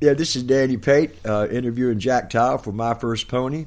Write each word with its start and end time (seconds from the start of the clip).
Yeah, 0.00 0.14
this 0.14 0.34
is 0.36 0.42
Danny 0.42 0.76
Pate 0.76 1.12
uh, 1.24 1.46
interviewing 1.48 1.98
Jack 1.98 2.28
Towell 2.28 2.58
for 2.58 2.72
My 2.72 2.94
First 2.94 3.28
Pony. 3.28 3.66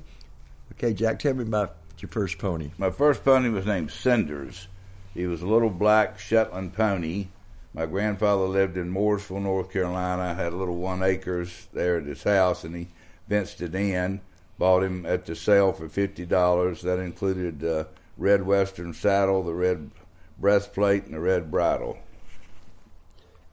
Okay, 0.73 0.93
Jack, 0.93 1.19
tell 1.19 1.33
me 1.33 1.43
about 1.43 1.77
your 1.99 2.09
first 2.09 2.37
pony. 2.37 2.69
My 2.77 2.91
first 2.91 3.23
pony 3.23 3.49
was 3.49 3.65
named 3.65 3.91
Cinders. 3.91 4.67
He 5.13 5.25
was 5.25 5.41
a 5.41 5.47
little 5.47 5.69
black 5.69 6.19
Shetland 6.19 6.73
pony. 6.73 7.29
My 7.73 7.85
grandfather 7.85 8.43
lived 8.43 8.77
in 8.77 8.93
Mooresville, 8.93 9.41
North 9.41 9.71
Carolina. 9.71 10.33
Had 10.33 10.53
a 10.53 10.57
little 10.57 10.77
one 10.77 11.01
acres 11.01 11.67
there 11.73 11.97
at 11.97 12.05
his 12.05 12.23
house, 12.23 12.63
and 12.63 12.75
he 12.75 12.89
fenced 13.27 13.61
it 13.61 13.73
in. 13.73 14.19
Bought 14.59 14.83
him 14.83 15.05
at 15.05 15.25
the 15.25 15.35
sale 15.35 15.71
for 15.71 15.87
fifty 15.87 16.25
dollars. 16.25 16.81
That 16.81 16.99
included 16.99 17.63
uh, 17.63 17.85
red 18.17 18.45
western 18.45 18.93
saddle, 18.93 19.43
the 19.43 19.53
red 19.53 19.91
breastplate, 20.37 21.05
and 21.05 21.13
the 21.13 21.19
red 21.19 21.49
bridle. 21.49 21.97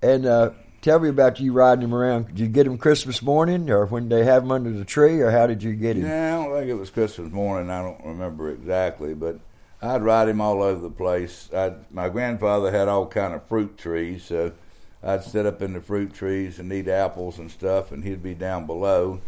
And 0.03 0.27
uh, 0.27 0.51
tell 0.85 0.99
me 1.01 1.09
about 1.09 1.41
you 1.41 1.51
riding 1.51 1.83
him 1.83 1.95
around. 1.95 2.27
Did 2.27 2.39
you 2.39 2.47
get 2.47 2.67
him 2.67 2.77
Christmas 2.77 3.23
morning, 3.23 3.71
or 3.71 3.87
when 3.87 4.11
they 4.11 4.23
have 4.25 4.43
him 4.43 4.53
under 4.53 4.71
the 4.71 4.85
tree, 4.85 5.21
or 5.23 5.31
how 5.31 5.47
did 5.47 5.63
you 5.63 5.75
get 5.75 5.97
him? 5.97 6.05
Yeah, 6.05 6.39
I 6.39 6.45
don't 6.45 6.55
think 6.55 6.71
it 6.71 6.75
was 6.75 6.91
Christmas 6.91 7.33
morning. 7.33 7.71
I 7.71 7.81
don't 7.81 8.05
remember 8.05 8.51
exactly, 8.51 9.15
but 9.15 9.41
I'd 9.81 10.03
ride 10.03 10.29
him 10.29 10.43
all 10.43 10.63
over 10.63 10.81
the 10.81 10.91
place. 10.91 11.49
I'd, 11.55 11.91
my 11.91 12.11
grandfather 12.11 12.71
had 12.71 12.89
all 12.89 13.07
kind 13.07 13.33
of 13.33 13.49
fruit 13.49 13.79
trees, 13.79 14.25
so 14.25 14.53
I'd 15.03 15.25
sit 15.25 15.47
up 15.47 15.63
in 15.63 15.73
the 15.73 15.81
fruit 15.81 16.13
trees 16.13 16.59
and 16.59 16.71
eat 16.71 16.87
apples 16.87 17.39
and 17.39 17.51
stuff, 17.51 17.91
and 17.91 18.05
he'd 18.05 18.23
be 18.23 18.35
down 18.35 18.67
below, 18.67 19.23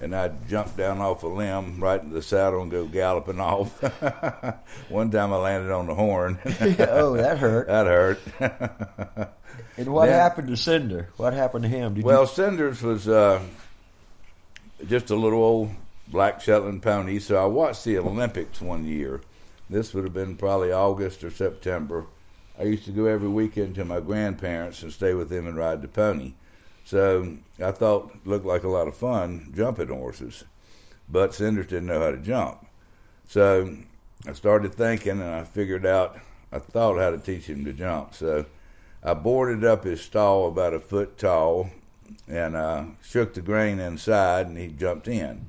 and 0.00 0.14
I'd 0.14 0.48
jump 0.48 0.76
down 0.76 1.00
off 1.00 1.22
a 1.22 1.26
limb 1.28 1.80
right 1.82 2.00
into 2.00 2.14
the 2.14 2.22
saddle 2.22 2.62
and 2.62 2.70
go 2.70 2.84
galloping 2.86 3.40
off. 3.40 3.80
One 4.90 5.10
time 5.10 5.32
I 5.32 5.36
landed 5.36 5.72
on 5.72 5.86
the 5.86 5.94
horn. 5.94 6.38
oh, 6.44 7.16
that 7.16 7.38
hurt. 7.38 7.66
that 7.68 7.86
hurt. 7.86 8.20
And 9.76 9.92
what 9.92 10.06
Then- 10.06 10.18
happened 10.18 10.48
to 10.48 10.56
Cinder? 10.56 11.08
What 11.16 11.32
happened 11.32 11.64
to 11.64 11.68
him? 11.68 11.94
Did 11.94 12.04
Well, 12.04 12.22
you, 12.22 12.26
Cinders 12.28 12.82
was 12.82 13.08
uh, 13.08 13.42
just 14.86 15.10
a 15.10 15.16
little 15.16 15.42
old 15.42 15.70
black 16.08 16.40
Shetland 16.40 16.82
pony. 16.82 17.18
So 17.18 17.36
I 17.36 17.46
watched 17.46 17.84
the 17.84 17.98
Olympics 17.98 18.60
one 18.60 18.84
year. 18.84 19.20
This 19.68 19.92
would 19.94 20.04
have 20.04 20.14
been 20.14 20.36
probably 20.36 20.72
August 20.72 21.24
or 21.24 21.30
September. 21.30 22.06
I 22.58 22.62
used 22.62 22.84
to 22.86 22.92
go 22.92 23.06
every 23.06 23.28
weekend 23.28 23.74
to 23.74 23.84
my 23.84 24.00
grandparents 24.00 24.82
and 24.82 24.92
stay 24.92 25.12
with 25.12 25.28
them 25.28 25.46
and 25.46 25.56
ride 25.56 25.82
the 25.82 25.88
pony. 25.88 26.34
So 26.86 27.38
I 27.60 27.72
thought 27.72 28.14
looked 28.24 28.46
like 28.46 28.62
a 28.62 28.68
lot 28.68 28.86
of 28.86 28.96
fun 28.96 29.52
jumping 29.52 29.88
horses, 29.88 30.44
but 31.08 31.34
Cinders 31.34 31.66
didn't 31.66 31.86
know 31.86 31.98
how 31.98 32.12
to 32.12 32.16
jump. 32.16 32.64
So 33.26 33.76
I 34.24 34.32
started 34.34 34.72
thinking, 34.72 35.20
and 35.20 35.24
I 35.24 35.42
figured 35.42 35.84
out. 35.84 36.20
I 36.52 36.60
thought 36.60 37.00
how 37.00 37.10
to 37.10 37.18
teach 37.18 37.46
him 37.46 37.64
to 37.64 37.72
jump. 37.72 38.14
So 38.14 38.46
I 39.02 39.14
boarded 39.14 39.64
up 39.64 39.82
his 39.82 40.00
stall 40.00 40.46
about 40.46 40.74
a 40.74 40.78
foot 40.78 41.18
tall 41.18 41.70
and 42.28 42.54
uh, 42.54 42.84
shook 43.02 43.34
the 43.34 43.40
grain 43.40 43.80
inside, 43.80 44.46
and 44.46 44.56
he 44.56 44.68
jumped 44.68 45.08
in. 45.08 45.44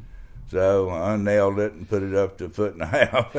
So 0.49 0.89
I 0.89 1.13
unnailed 1.15 1.59
it 1.59 1.73
and 1.73 1.89
put 1.89 2.03
it 2.03 2.15
up 2.15 2.37
to 2.37 2.45
a 2.45 2.49
foot 2.49 2.73
and 2.73 2.81
a 2.81 2.85
half. 2.85 3.35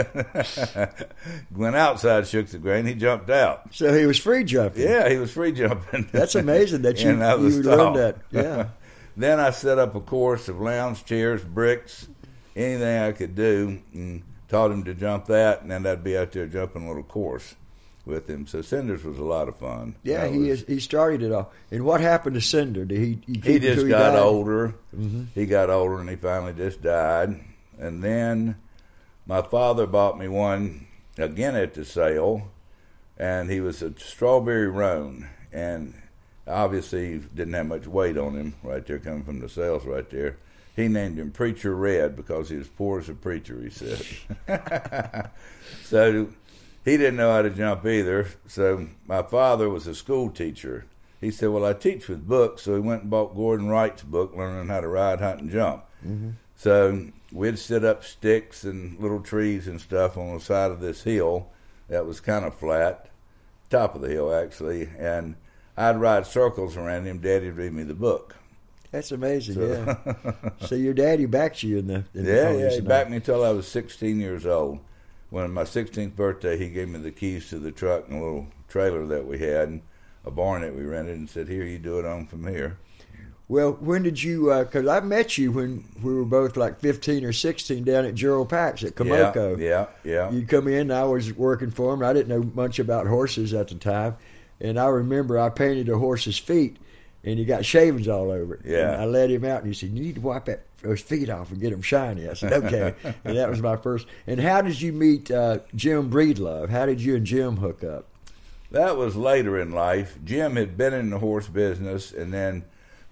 Went 1.51 1.75
outside, 1.77 2.27
shook 2.27 2.49
the 2.49 2.59
grain, 2.59 2.85
he 2.87 2.95
jumped 2.95 3.31
out. 3.31 3.75
so 3.75 3.97
he 3.97 4.05
was 4.07 4.19
free 4.19 4.45
jumping. 4.45 4.83
Yeah, 4.83 5.09
he 5.09 5.17
was 5.17 5.31
free 5.31 5.53
jumping. 5.53 6.09
That's 6.13 6.35
amazing 6.35 6.83
that 6.83 6.99
you, 7.03 7.09
In 7.09 7.15
and 7.15 7.23
out 7.23 7.39
of 7.39 7.45
the 7.45 7.51
you 7.51 7.63
learned 7.63 7.97
that. 7.97 8.17
Yeah. 8.31 8.69
Then 9.17 9.41
I 9.41 9.51
set 9.51 9.79
up 9.79 9.95
a 9.95 10.01
course 10.01 10.49
of 10.49 10.61
lounge 10.61 11.05
chairs, 11.05 11.43
bricks, 11.43 12.09
anything 12.55 12.99
I 13.03 13.13
could 13.13 13.35
do, 13.35 13.81
and 13.93 14.23
taught 14.49 14.71
him 14.71 14.85
to 14.85 14.95
jump 14.95 15.27
that, 15.27 15.63
and 15.63 15.71
then 15.71 15.87
I'd 15.87 16.05
be 16.05 16.17
out 16.17 16.31
there 16.33 16.47
jumping 16.47 16.85
a 16.85 16.89
little 16.89 17.03
course 17.03 17.57
with 18.09 18.29
him. 18.29 18.47
So 18.47 18.63
Cinders 18.63 19.05
was 19.05 19.19
a 19.19 19.25
lot 19.25 19.47
of 19.49 19.57
fun. 19.57 19.95
Yeah, 20.03 20.25
That 20.25 20.33
he 20.33 20.39
was- 20.39 20.63
is, 20.63 20.67
he 20.67 20.81
started 20.81 21.23
it 21.23 21.31
all. 21.31 21.53
And 21.71 21.85
what 21.85 22.01
happened 22.01 22.35
to 22.35 22.41
Cinder? 22.41 22.85
Did 22.85 22.99
he? 22.99 23.19
He, 23.27 23.41
he 23.53 23.59
just 23.61 23.87
got 23.87 24.13
died? 24.13 24.19
older. 24.19 24.75
Mm-hmm. 24.97 25.25
He 25.35 25.47
got 25.47 25.71
older, 25.71 26.01
and 26.01 26.09
he 26.11 26.17
finally 26.17 26.55
just 26.55 26.83
died. 26.83 27.39
And 27.79 28.03
then 28.03 28.57
my 29.27 29.43
father 29.43 29.87
bought 29.87 30.19
me 30.19 30.27
one 30.27 30.87
again 31.17 31.55
at 31.55 31.75
the 31.75 31.85
sale, 31.85 32.51
and 33.17 33.51
he 33.51 33.61
was 33.61 33.83
a 33.83 33.93
strawberry 33.99 34.69
roan, 34.69 35.29
and 35.53 35.95
obviously 36.47 37.13
he 37.13 37.19
didn't 37.19 37.53
have 37.55 37.67
much 37.67 37.87
weight 37.87 38.17
on 38.17 38.35
him 38.35 38.55
right 38.63 38.85
there 38.87 38.99
coming 38.99 39.23
from 39.23 39.39
the 39.41 39.49
sales 39.49 39.85
right 39.85 40.09
there. 40.11 40.39
He 40.75 40.87
named 40.89 41.19
him 41.19 41.33
Preacher 41.33 41.75
Red 41.75 42.15
because 42.17 42.49
he 42.49 42.57
was 42.57 42.69
poor 42.69 43.01
as 43.01 43.09
a 43.09 43.15
preacher. 43.15 43.61
He 43.61 43.69
said. 43.69 44.01
so 45.85 46.29
he 46.89 46.97
didn't 46.97 47.17
know 47.17 47.33
how 47.33 47.43
to 47.43 47.51
jump 47.51 47.85
either. 47.87 48.29
So 48.47 48.89
my 49.07 49.23
father 49.23 49.69
was 49.69 49.87
a 49.87 49.95
school 49.95 50.31
teacher. 50.31 50.87
He 51.21 51.31
said, 51.31 51.51
"Well, 51.51 51.65
I 51.65 51.73
teach 51.73 52.09
with 52.09 52.29
books," 52.29 52.63
so 52.63 52.75
he 52.75 52.81
went 52.81 53.03
and 53.03 53.11
bought 53.11 53.35
Gordon 53.35 53.69
Wright's 53.69 54.03
book, 54.03 54.35
learning 54.37 54.69
how 54.69 54.81
to 54.81 54.89
ride, 54.89 55.21
hunt, 55.21 55.41
and 55.41 55.51
jump. 55.51 55.85
Mm-hmm. 56.07 56.31
So 56.57 57.09
we'd 57.33 57.59
set 57.59 57.85
up 57.85 58.05
sticks 58.05 58.65
and 58.65 58.99
little 59.01 59.21
trees 59.21 59.67
and 59.69 59.81
stuff 59.81 60.17
on 60.17 60.35
the 60.35 60.41
side 60.41 60.71
of 60.71 60.81
this 60.81 61.03
hill 61.03 61.49
that 61.89 62.07
was 62.07 62.21
kind 62.21 62.45
of 62.45 62.55
flat, 62.55 63.09
top 63.71 63.95
of 63.95 64.01
the 64.03 64.09
hill 64.09 64.33
actually, 64.33 64.89
and 64.99 65.37
I'd 65.77 66.01
ride 66.01 66.27
circles 66.27 66.77
around 66.77 67.07
him. 67.07 67.21
Daddy'd 67.21 67.55
read 67.55 67.73
me 67.73 67.83
the 67.85 67.95
book. 67.95 68.37
That's 68.91 69.13
amazing. 69.13 69.55
So- 69.55 69.97
Yeah. 70.25 70.51
so 70.67 70.75
your 70.75 70.95
daddy 70.95 71.27
backed 71.27 71.63
you 71.63 71.79
in 71.79 71.87
the 71.89 72.05
in 72.15 72.25
Yeah, 72.25 72.45
ponies 72.47 72.61
yeah. 72.63 72.71
He 72.77 72.81
backed 72.81 73.11
me 73.11 73.17
until 73.17 73.45
I 73.45 73.51
was 73.51 73.69
16 73.69 74.19
years 74.21 74.47
old. 74.47 74.79
When 75.31 75.45
on 75.45 75.53
my 75.53 75.65
16th 75.65 76.17
birthday, 76.17 76.57
he 76.57 76.69
gave 76.69 76.89
me 76.89 76.99
the 76.99 77.11
keys 77.11 77.51
to 77.51 77.59
the 77.59 77.73
truck 77.73 78.09
and 78.09 78.19
a 78.19 78.23
little 78.23 78.49
trailer 78.69 79.07
that 79.07 79.27
we 79.27 79.39
had, 79.39 79.69
and 79.69 79.83
a 80.25 80.31
barn 80.31 80.63
that 80.63 80.75
we 80.75 80.83
rented, 80.83 81.17
and 81.17 81.29
said, 81.29 81.49
"Here, 81.49 81.65
you 81.65 81.79
do 81.79 81.99
it 81.99 82.05
on 82.05 82.27
from 82.27 82.47
here." 82.47 82.79
Well, 83.47 83.73
when 83.73 84.03
did 84.03 84.23
you? 84.23 84.51
Uh, 84.51 84.65
because 84.65 84.87
I 84.87 85.01
met 85.01 85.39
you 85.39 85.53
when 85.53 85.85
we 86.03 86.15
were 86.15 86.25
both 86.25 86.57
like 86.57 86.81
fifteen 86.81 87.25
or 87.25 87.33
sixteen 87.33 87.83
down 87.83 88.05
at 88.05 88.15
Gerald 88.15 88.51
Pack's 88.51 88.85
at 88.85 88.95
Komoko. 88.95 89.59
Yeah, 89.59 89.87
yeah, 90.05 90.13
yeah. 90.13 90.31
You'd 90.31 90.49
come 90.49 90.69
in. 90.69 90.91
I 90.91 91.05
was 91.05 91.33
working 91.33 91.71
for 91.71 91.95
him. 91.95 92.03
I 92.03 92.13
didn't 92.13 92.29
know 92.29 92.51
much 92.55 92.79
about 92.79 93.07
horses 93.07 93.55
at 93.55 93.69
the 93.69 93.75
time, 93.75 94.17
and 94.61 94.79
I 94.79 94.87
remember 94.89 95.39
I 95.39 95.49
painted 95.49 95.89
a 95.89 95.99
horse's 95.99 96.39
feet, 96.39 96.77
and 97.25 97.39
he 97.39 97.45
got 97.45 97.65
shavings 97.65 98.09
all 98.09 98.31
over 98.31 98.55
it. 98.55 98.61
Yeah. 98.65 98.93
And 98.93 99.03
I 99.03 99.05
let 99.05 99.31
him 99.31 99.45
out, 99.45 99.63
and 99.63 99.69
he 99.69 99.75
said, 99.75 99.91
"You 99.91 100.03
need 100.03 100.17
to 100.17 100.21
wipe 100.21 100.47
that 100.47 100.65
those 100.83 101.01
feet 101.01 101.29
off 101.29 101.51
and 101.51 101.61
get 101.61 101.71
them 101.71 101.83
shiny." 101.83 102.29
I 102.29 102.35
said, 102.35 102.53
"Okay." 102.53 102.95
and 103.25 103.37
that 103.37 103.49
was 103.49 103.61
my 103.61 103.77
first. 103.77 104.07
And 104.27 104.41
how 104.41 104.63
did 104.63 104.81
you 104.81 104.93
meet 104.93 105.31
uh, 105.31 105.59
Jim 105.75 106.11
Breedlove? 106.11 106.71
How 106.71 106.87
did 106.87 107.01
you 107.01 107.17
and 107.17 107.27
Jim 107.27 107.57
hook 107.57 107.83
up? 107.83 108.07
That 108.71 108.97
was 108.97 109.17
later 109.17 109.59
in 109.59 109.73
life. 109.73 110.19
Jim 110.25 110.57
had 110.57 110.77
been 110.77 110.93
in 110.93 111.11
the 111.11 111.19
horse 111.19 111.49
business, 111.49 112.13
and 112.13 112.33
then 112.33 112.65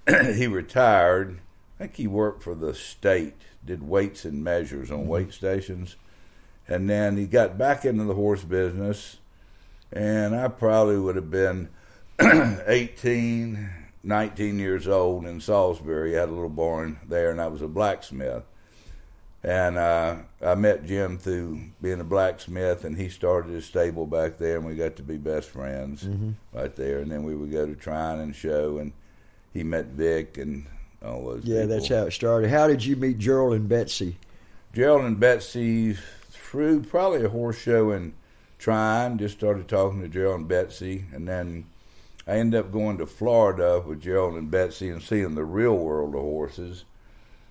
he 0.36 0.46
retired. 0.46 1.40
I 1.78 1.84
think 1.84 1.96
he 1.96 2.06
worked 2.06 2.42
for 2.42 2.54
the 2.54 2.74
state, 2.74 3.34
did 3.64 3.82
weights 3.82 4.24
and 4.24 4.42
measures 4.42 4.90
on 4.90 5.06
weight 5.06 5.32
stations, 5.32 5.96
and 6.68 6.88
then 6.88 7.16
he 7.16 7.26
got 7.26 7.58
back 7.58 7.84
into 7.84 8.04
the 8.04 8.14
horse 8.14 8.44
business. 8.44 9.18
And 9.92 10.34
I 10.34 10.48
probably 10.48 10.98
would 10.98 11.16
have 11.16 11.30
been 11.30 11.68
18, 12.20 13.70
19 14.06 14.58
years 14.58 14.86
old 14.86 15.26
in 15.26 15.40
Salisbury. 15.40 16.14
Had 16.14 16.28
a 16.28 16.32
little 16.32 16.48
barn 16.48 17.00
there, 17.06 17.30
and 17.30 17.40
I 17.40 17.48
was 17.48 17.60
a 17.60 17.68
blacksmith. 17.68 18.44
And 19.42 19.76
uh, 19.76 20.16
I 20.42 20.54
met 20.54 20.86
Jim 20.86 21.18
through 21.18 21.60
being 21.80 22.00
a 22.00 22.04
blacksmith, 22.04 22.84
and 22.84 22.96
he 22.96 23.08
started 23.08 23.52
his 23.52 23.64
stable 23.64 24.06
back 24.06 24.38
there, 24.38 24.56
and 24.56 24.66
we 24.66 24.74
got 24.74 24.96
to 24.96 25.02
be 25.02 25.18
best 25.18 25.48
friends 25.48 26.08
right 26.52 26.74
there. 26.74 27.00
And 27.00 27.10
then 27.10 27.22
we 27.22 27.36
would 27.36 27.52
go 27.52 27.66
to 27.66 27.74
Tryon 27.74 28.20
and 28.20 28.34
show, 28.34 28.78
and 28.78 28.92
he 29.52 29.62
met 29.62 29.86
Vic 29.86 30.38
and 30.38 30.66
all 31.04 31.24
those. 31.26 31.44
Yeah, 31.44 31.62
people. 31.62 31.68
that's 31.68 31.88
how 31.88 32.06
it 32.06 32.12
started. 32.12 32.50
How 32.50 32.66
did 32.66 32.84
you 32.84 32.96
meet 32.96 33.18
Gerald 33.18 33.54
and 33.54 33.68
Betsy? 33.68 34.16
Gerald 34.72 35.04
and 35.04 35.18
Betsy 35.20 35.96
through 36.30 36.82
probably 36.82 37.24
a 37.24 37.28
horse 37.28 37.58
show 37.58 37.90
in 37.90 38.14
Tryon. 38.58 39.18
Just 39.18 39.38
started 39.38 39.68
talking 39.68 40.00
to 40.02 40.08
Gerald 40.08 40.40
and 40.40 40.48
Betsy, 40.48 41.04
and 41.12 41.28
then 41.28 41.66
I 42.26 42.32
ended 42.38 42.58
up 42.58 42.72
going 42.72 42.98
to 42.98 43.06
Florida 43.06 43.82
with 43.86 44.00
Gerald 44.02 44.34
and 44.34 44.50
Betsy 44.50 44.88
and 44.90 45.02
seeing 45.02 45.34
the 45.34 45.44
real 45.44 45.76
world 45.76 46.14
of 46.14 46.20
horses. 46.22 46.84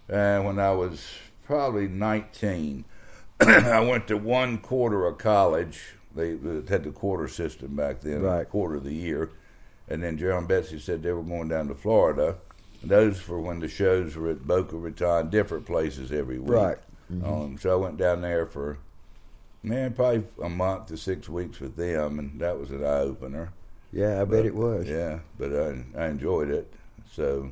And 0.10 0.45
when 0.45 0.60
I 0.60 0.72
was 0.72 1.07
probably 1.45 1.88
19, 1.88 2.83
I 3.39 3.80
went 3.80 4.07
to 4.10 4.18
one 4.18 4.57
quarter 4.57 5.06
of 5.06 5.18
college. 5.18 5.94
They, 6.13 6.33
they 6.33 6.69
had 6.72 6.83
the 6.83 6.92
quarter 6.92 7.27
system 7.27 7.75
back 7.75 8.01
then, 8.01 8.22
Right. 8.22 8.50
quarter 8.50 8.75
of 8.75 8.83
the 8.83 8.94
year. 8.94 9.31
And 9.88 10.04
then 10.04 10.18
Gerald 10.18 10.39
and 10.39 10.48
Betsy 10.48 10.80
said 10.80 11.04
they 11.04 11.12
were 11.13 11.24
going 11.24 11.48
down 11.48 11.68
to 11.69 11.75
Florida. 11.75 12.38
Those 12.83 13.28
were 13.28 13.39
when 13.39 13.60
the 13.60 13.68
shows 13.68 14.16
were 14.16 14.30
at 14.31 14.45
Boca 14.45 14.75
Raton, 14.75 15.30
different 15.30 15.66
places 15.66 16.12
every 16.12 16.39
week. 16.39 16.51
Right. 16.51 16.78
Um, 17.24 17.57
so 17.60 17.71
I 17.71 17.75
went 17.75 17.98
down 17.98 18.21
there 18.21 18.45
for, 18.45 18.80
man, 19.63 19.94
probably 19.94 20.24
a 20.44 20.50
month 20.50 20.88
to 20.88 20.98
six 20.98 21.30
weeks 21.30 21.60
with 21.60 21.75
them, 21.75 22.18
and 22.19 22.39
that 22.42 22.60
was 22.60 22.71
an 22.71 22.83
eye 22.83 23.00
opener. 23.01 23.51
Yeah, 23.95 24.21
I 24.21 24.25
bet 24.25 24.45
it 24.45 24.53
was. 24.53 24.88
Yeah, 24.88 25.19
but 25.39 25.56
I, 25.56 25.81
I 25.97 26.07
enjoyed 26.07 26.50
it. 26.50 26.71
So 27.13 27.50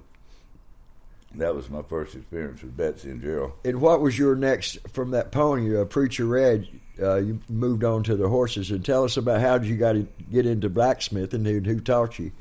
that 1.36 1.56
was 1.56 1.70
my 1.70 1.82
first 1.84 2.16
experience 2.16 2.62
with 2.62 2.76
Betsy 2.76 3.12
and 3.12 3.22
Gerald. 3.22 3.54
And 3.64 3.80
what 3.80 4.02
was 4.02 4.20
your 4.20 4.36
next 4.36 4.78
from 4.90 5.12
that 5.12 5.32
pony, 5.32 5.76
uh, 5.76 5.86
Preacher 5.86 6.26
Red? 6.26 6.68
Uh, 7.02 7.16
you 7.16 7.40
moved 7.48 7.86
on 7.86 8.04
to 8.04 8.18
the 8.18 8.28
horses, 8.28 8.72
and 8.72 8.86
tell 8.86 9.06
us 9.06 9.16
about 9.16 9.40
how 9.40 9.58
did 9.58 9.70
you 9.70 9.78
got 9.78 9.94
to 9.94 10.06
get 10.32 10.46
into 10.46 10.70
blacksmithing? 10.70 11.46
Who, 11.46 11.62
who 11.62 11.80
taught 11.80 12.20
you? 12.20 12.34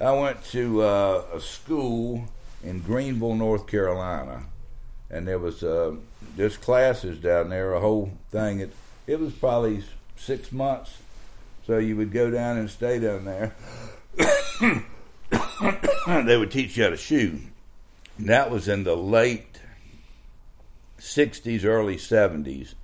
I 0.00 0.10
went 0.10 0.44
to 0.46 0.82
uh, 0.82 1.24
a 1.34 1.40
school 1.40 2.24
in 2.64 2.80
Greenville, 2.80 3.36
North 3.36 3.68
Carolina, 3.68 4.42
and 5.10 5.28
there 5.28 5.38
was 5.38 5.62
uh, 5.62 5.94
just 6.36 6.60
classes 6.60 7.18
down 7.18 7.50
there, 7.50 7.72
a 7.72 7.80
whole 7.80 8.12
thing. 8.30 8.58
It 8.58 8.72
it 9.06 9.20
was 9.20 9.32
probably 9.32 9.84
six 10.16 10.50
months, 10.50 10.98
so 11.66 11.78
you 11.78 11.96
would 11.96 12.12
go 12.12 12.30
down 12.30 12.58
and 12.58 12.70
stay 12.70 12.98
down 12.98 13.24
there. 13.24 13.54
they 16.24 16.36
would 16.36 16.50
teach 16.50 16.76
you 16.76 16.84
how 16.84 16.90
to 16.90 16.96
shoot. 16.96 17.40
And 18.18 18.28
that 18.28 18.50
was 18.50 18.68
in 18.68 18.84
the 18.84 18.96
late 18.96 19.60
'60s, 20.98 21.64
early 21.64 21.96
'70s, 21.96 22.74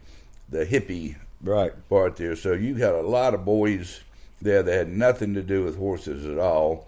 the 0.49 0.65
hippie 0.67 1.17
Right. 1.43 1.73
part 1.89 2.17
there. 2.17 2.37
So 2.37 2.53
you 2.53 2.75
had 2.77 2.95
a 2.95 3.03
lot 3.03 3.35
of 3.35 3.45
boys 3.45 4.01
there 4.43 4.63
that 4.63 4.73
had 4.73 4.89
nothing 4.89 5.35
to 5.35 5.43
do 5.43 5.65
with 5.65 5.79
horses 5.79 6.27
at 6.27 6.39
all, 6.39 6.87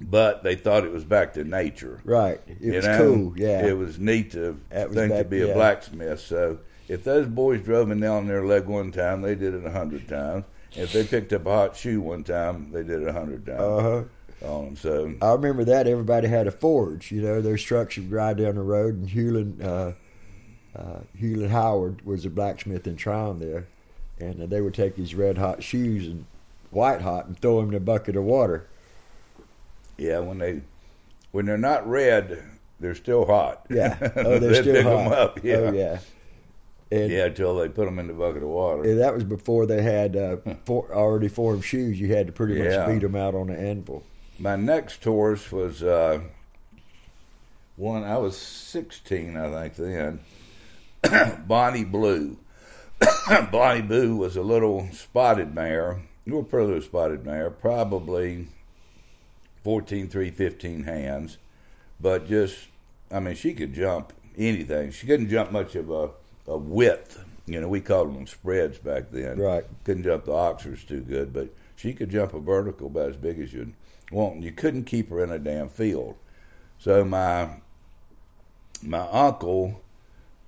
but 0.00 0.42
they 0.42 0.54
thought 0.56 0.84
it 0.84 0.92
was 0.92 1.04
back 1.04 1.34
to 1.34 1.44
nature. 1.44 2.00
Right. 2.04 2.40
It 2.46 2.58
You 2.60 2.72
was 2.74 2.84
know? 2.86 2.98
cool. 2.98 3.38
Yeah. 3.38 3.66
It 3.66 3.78
was 3.78 3.98
neat 3.98 4.32
to 4.32 4.58
was 4.70 4.94
think 4.94 5.12
to 5.12 5.18
back- 5.18 5.28
be 5.30 5.42
a 5.42 5.54
blacksmith. 5.54 6.20
So 6.20 6.58
if 6.88 7.04
those 7.04 7.26
boys 7.26 7.62
drove 7.62 7.90
a 7.90 7.94
nail 7.94 8.18
in 8.18 8.26
their 8.26 8.44
leg 8.44 8.66
one 8.66 8.92
time, 8.92 9.22
they 9.22 9.34
did 9.34 9.54
it 9.54 9.64
a 9.64 9.70
hundred 9.70 10.08
times. 10.08 10.44
If 10.76 10.92
they 10.92 11.04
picked 11.04 11.32
up 11.32 11.46
a 11.46 11.50
hot 11.50 11.76
shoe 11.76 12.00
one 12.00 12.24
time, 12.24 12.70
they 12.72 12.82
did 12.82 13.02
it 13.02 13.08
a 13.08 13.12
hundred 13.12 13.46
times 13.46 13.60
Uh 13.60 13.80
huh. 14.42 14.48
on 14.48 14.64
them. 14.66 14.76
So 14.76 15.14
I 15.22 15.32
remember 15.32 15.64
that 15.64 15.86
everybody 15.86 16.28
had 16.28 16.46
a 16.46 16.50
forge. 16.50 17.12
You 17.12 17.22
know, 17.22 17.40
those 17.40 17.62
trucks 17.62 17.96
would 17.96 18.10
ride 18.10 18.38
down 18.38 18.56
the 18.56 18.62
road, 18.62 18.94
and 18.96 19.08
Hewlin, 19.08 19.62
uh, 19.64 19.92
uh, 20.78 21.00
Hewlin 21.20 21.50
Howard 21.50 22.04
was 22.04 22.24
a 22.24 22.30
blacksmith 22.30 22.86
in 22.86 22.96
Tryon 22.96 23.38
there, 23.38 23.66
and 24.18 24.42
uh, 24.42 24.46
they 24.46 24.60
would 24.60 24.74
take 24.74 24.96
these 24.96 25.14
red 25.14 25.38
hot 25.38 25.62
shoes 25.62 26.06
and 26.08 26.24
white 26.70 27.02
hot 27.02 27.26
and 27.26 27.38
throw 27.38 27.60
them 27.60 27.68
in 27.70 27.74
a 27.76 27.80
bucket 27.80 28.16
of 28.16 28.24
water. 28.24 28.66
yeah, 29.96 30.18
when 30.18 30.38
they 30.38 30.60
when 31.30 31.46
they're 31.46 31.56
not 31.56 31.88
red, 31.88 32.42
they're 32.80 32.94
still 32.96 33.26
hot. 33.26 33.64
Yeah. 33.70 33.96
Oh, 34.16 34.38
they're 34.38 34.50
They 34.52 34.60
still 34.62 34.74
pick 34.74 34.84
hot. 34.84 35.12
up. 35.12 35.44
Yeah. 35.44 35.56
Oh 35.56 35.72
yeah. 35.72 35.98
And 37.02 37.10
Yeah, 37.10 37.24
until 37.26 37.56
they 37.56 37.68
put 37.68 37.86
them 37.86 37.98
in 37.98 38.06
the 38.06 38.12
bucket 38.14 38.42
of 38.42 38.48
water. 38.48 38.82
and 38.82 39.00
that 39.00 39.14
was 39.14 39.24
before 39.24 39.66
they 39.66 39.82
had 39.82 40.16
uh, 40.16 40.36
for, 40.64 40.92
already 40.92 41.28
formed 41.28 41.64
shoes. 41.64 41.98
You 42.00 42.14
had 42.14 42.26
to 42.28 42.32
pretty 42.32 42.58
much 42.58 42.72
Yeah. 42.72 42.86
beat 42.86 43.00
them 43.02 43.16
out 43.16 43.34
on 43.34 43.48
the 43.48 43.58
anvil. 43.58 44.02
My 44.38 44.56
next 44.56 45.02
horse 45.04 45.50
was 45.52 45.82
uh, 45.82 46.20
one. 47.76 48.04
I 48.04 48.18
was 48.18 48.36
sixteen, 48.36 49.36
I 49.36 49.68
think 49.68 49.76
then. 51.02 51.40
Bonnie 51.46 51.84
Blue. 51.84 52.38
Bonnie 53.50 53.82
Blue 53.82 54.16
was 54.16 54.36
a 54.36 54.42
little 54.42 54.88
spotted 54.92 55.54
mare. 55.54 56.00
You 56.24 56.36
were 56.36 56.42
pretty 56.42 56.66
little 56.66 56.82
spotted 56.82 57.24
mare, 57.26 57.50
probably 57.50 58.46
14, 59.62 60.08
3, 60.08 60.30
15 60.30 60.84
hands, 60.84 61.36
but 62.00 62.26
just, 62.26 62.56
I 63.10 63.20
mean, 63.20 63.34
she 63.34 63.52
could 63.52 63.74
jump 63.74 64.12
anything. 64.38 64.90
She 64.90 65.06
couldn't 65.06 65.28
jump 65.28 65.52
much 65.52 65.74
of 65.74 65.90
a, 65.90 66.10
a 66.46 66.56
width. 66.56 67.24
You 67.46 67.60
know, 67.60 67.68
we 67.68 67.80
called 67.80 68.14
them 68.14 68.26
spreads 68.26 68.78
back 68.78 69.10
then. 69.10 69.38
Right. 69.38 69.64
Couldn't 69.84 70.04
jump 70.04 70.24
the 70.24 70.32
oxers 70.32 70.84
too 70.84 71.00
good, 71.00 71.32
but 71.32 71.54
she 71.76 71.92
could 71.92 72.10
jump 72.10 72.34
a 72.34 72.40
vertical 72.40 72.86
about 72.86 73.10
as 73.10 73.16
big 73.16 73.38
as 73.38 73.52
you'd 73.52 73.74
want. 74.10 74.36
And 74.36 74.44
You 74.44 74.52
couldn't 74.52 74.84
keep 74.84 75.10
her 75.10 75.22
in 75.22 75.30
a 75.30 75.38
damn 75.38 75.68
field. 75.68 76.16
So 76.78 77.04
my 77.04 77.60
my 78.82 79.06
uncle 79.10 79.80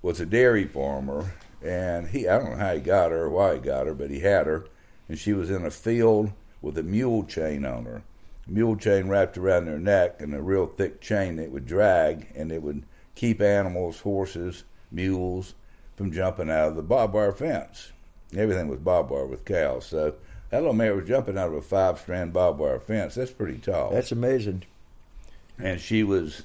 was 0.02 0.20
a 0.20 0.26
dairy 0.26 0.66
farmer, 0.66 1.32
and 1.62 2.08
he 2.08 2.28
I 2.28 2.38
don't 2.38 2.50
know 2.50 2.56
how 2.56 2.74
he 2.74 2.80
got 2.80 3.10
her 3.10 3.24
or 3.24 3.30
why 3.30 3.54
he 3.54 3.60
got 3.60 3.86
her, 3.86 3.94
but 3.94 4.10
he 4.10 4.20
had 4.20 4.46
her, 4.46 4.66
and 5.08 5.18
she 5.18 5.32
was 5.32 5.50
in 5.50 5.64
a 5.64 5.70
field 5.70 6.32
with 6.62 6.78
a 6.78 6.82
mule 6.82 7.24
chain 7.24 7.64
on 7.64 7.84
her. 7.84 8.02
Mule 8.46 8.76
chain 8.76 9.08
wrapped 9.08 9.36
around 9.36 9.66
her 9.66 9.78
neck, 9.78 10.20
and 10.20 10.34
a 10.34 10.40
real 10.40 10.66
thick 10.66 11.00
chain 11.00 11.36
that 11.36 11.50
would 11.50 11.66
drag, 11.66 12.28
and 12.34 12.52
it 12.52 12.62
would 12.62 12.84
keep 13.14 13.40
animals, 13.40 14.00
horses, 14.00 14.64
mules, 14.90 15.54
from 15.96 16.12
jumping 16.12 16.50
out 16.50 16.68
of 16.68 16.76
the 16.76 16.82
barbed 16.82 17.14
wire 17.14 17.32
fence. 17.32 17.92
Everything 18.36 18.68
was 18.68 18.78
barbed 18.80 19.10
wire 19.10 19.26
with 19.26 19.44
cows, 19.44 19.86
so 19.86 20.14
that 20.50 20.58
little 20.58 20.72
mare 20.74 20.94
was 20.94 21.08
jumping 21.08 21.38
out 21.38 21.48
of 21.48 21.54
a 21.54 21.62
five 21.62 21.98
strand 21.98 22.32
barbed 22.32 22.58
wire 22.58 22.78
fence. 22.80 23.14
That's 23.14 23.30
pretty 23.32 23.58
tall 23.58 23.90
That's 23.92 24.12
amazing. 24.12 24.64
and 25.58 25.80
she 25.80 26.02
was 26.02 26.42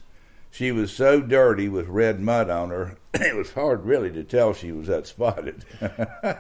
she 0.52 0.72
was 0.72 0.92
so 0.94 1.22
dirty 1.22 1.68
with 1.70 1.88
red 1.88 2.20
mud 2.20 2.50
on 2.50 2.70
her 2.70 2.98
it 3.14 3.36
was 3.36 3.52
hard 3.54 3.86
really 3.86 4.12
to 4.12 4.24
tell 4.24 4.54
she 4.54 4.72
was 4.72 4.88
that 4.88 5.08
spotted 5.08 5.64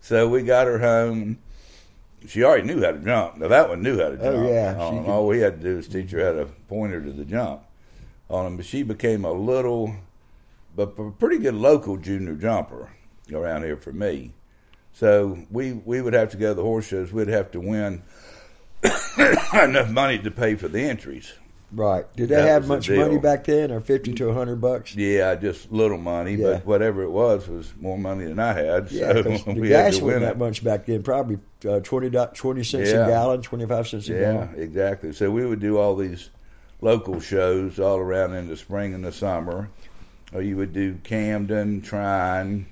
so 0.00 0.28
we 0.28 0.42
got 0.42 0.66
her 0.66 0.78
home 0.78 1.38
she 2.26 2.42
already 2.44 2.66
knew 2.66 2.82
how 2.82 2.92
to 2.92 2.98
jump 2.98 3.36
now 3.36 3.48
that 3.48 3.68
one 3.68 3.82
knew 3.82 3.98
how 3.98 4.08
to 4.10 4.16
jump. 4.16 4.26
Oh, 4.28 4.32
jump 4.36 4.48
yeah, 4.48 4.76
on 4.78 5.04
could- 5.04 5.10
all 5.10 5.26
we 5.26 5.40
had 5.40 5.60
to 5.60 5.68
do 5.68 5.76
was 5.76 5.88
teach 5.88 6.10
her 6.12 6.24
how 6.24 6.32
to 6.40 6.46
point 6.68 6.92
her 6.92 7.00
to 7.00 7.12
the 7.12 7.24
jump 7.24 7.62
on 8.30 8.46
him 8.46 8.56
but 8.56 8.66
she 8.66 8.82
became 8.82 9.24
a 9.24 9.32
little 9.32 9.94
but 10.74 10.94
a 10.98 11.10
pretty 11.12 11.38
good 11.38 11.54
local 11.54 11.96
junior 11.96 12.34
jumper 12.34 12.90
around 13.32 13.62
here 13.62 13.76
for 13.76 13.92
me 13.92 14.32
so 14.92 15.38
we 15.50 15.72
we 15.72 16.00
would 16.02 16.12
have 16.14 16.30
to 16.30 16.36
go 16.36 16.48
to 16.48 16.54
the 16.54 16.62
horse 16.62 16.86
shows 16.86 17.12
we'd 17.12 17.28
have 17.28 17.50
to 17.50 17.60
win 17.60 18.02
enough 19.62 19.90
money 19.90 20.18
to 20.18 20.30
pay 20.30 20.54
for 20.54 20.68
the 20.68 20.80
entries 20.80 21.32
Right. 21.74 22.04
Did 22.16 22.28
they 22.28 22.34
That 22.34 22.48
have 22.48 22.68
was 22.68 22.86
the 22.86 22.92
much 22.96 23.06
money 23.08 23.18
back 23.18 23.44
then, 23.44 23.70
or 23.72 23.80
fifty 23.80 24.12
to 24.12 24.28
a 24.28 24.34
hundred 24.34 24.60
bucks? 24.60 24.94
Yeah, 24.94 25.34
just 25.36 25.72
little 25.72 25.96
money, 25.96 26.34
Yeah. 26.34 26.52
but 26.58 26.66
whatever 26.66 27.02
it 27.02 27.08
was 27.08 27.48
was 27.48 27.72
more 27.80 27.96
money 27.96 28.26
than 28.26 28.38
I 28.38 28.52
had. 28.52 28.92
Yeah, 28.92 29.14
so 29.14 29.22
the 29.22 29.54
we 29.56 29.70
had 29.70 29.92
gas 29.94 29.98
wasn't 30.02 30.20
that 30.20 30.36
much 30.36 30.62
back 30.62 30.84
then. 30.84 31.02
Probably 31.02 31.38
uh, 31.66 31.80
20, 31.80 32.10
20 32.10 32.62
cents 32.62 32.90
Yeah. 32.90 33.06
a 33.06 33.08
gallon, 33.08 33.40
twenty 33.40 33.64
five 33.64 33.88
cents 33.88 34.06
a 34.10 34.12
Yeah, 34.12 34.20
gallon. 34.20 34.54
exactly. 34.58 35.12
So 35.14 35.30
we 35.30 35.46
would 35.46 35.60
do 35.60 35.78
all 35.78 35.96
these 35.96 36.28
local 36.82 37.20
shows 37.20 37.80
all 37.80 37.96
around 37.96 38.34
in 38.34 38.48
the 38.48 38.56
spring 38.58 38.92
and 38.92 39.02
the 39.02 39.12
summer. 39.12 39.70
Or 40.32 40.42
you 40.42 40.56
would 40.56 40.72
do 40.72 40.94
Camden, 41.04 41.82
Tryon, 41.82 42.66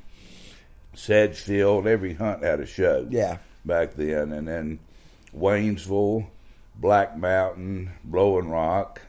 Sedgefield. 0.95 1.87
Every 1.87 2.15
hunt 2.15 2.43
had 2.43 2.61
a 2.61 2.67
show 2.67 3.07
Yeah, 3.11 3.39
back 3.65 3.95
then, 3.95 4.33
and 4.33 4.49
then 4.49 4.79
Waynesville, 5.37 6.27
Black 6.77 7.17
Mountain, 7.17 7.91
Blowing 8.05 8.49
Rock. 8.49 9.03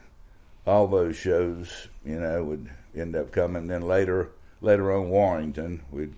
All 0.66 0.86
those 0.86 1.16
shows, 1.16 1.88
you 2.04 2.20
know, 2.20 2.44
would 2.44 2.68
end 2.94 3.16
up 3.16 3.32
coming. 3.32 3.66
Then 3.66 3.82
later, 3.82 4.30
later 4.60 4.92
on 4.92 5.08
Warrenton, 5.08 5.82
we'd 5.90 6.14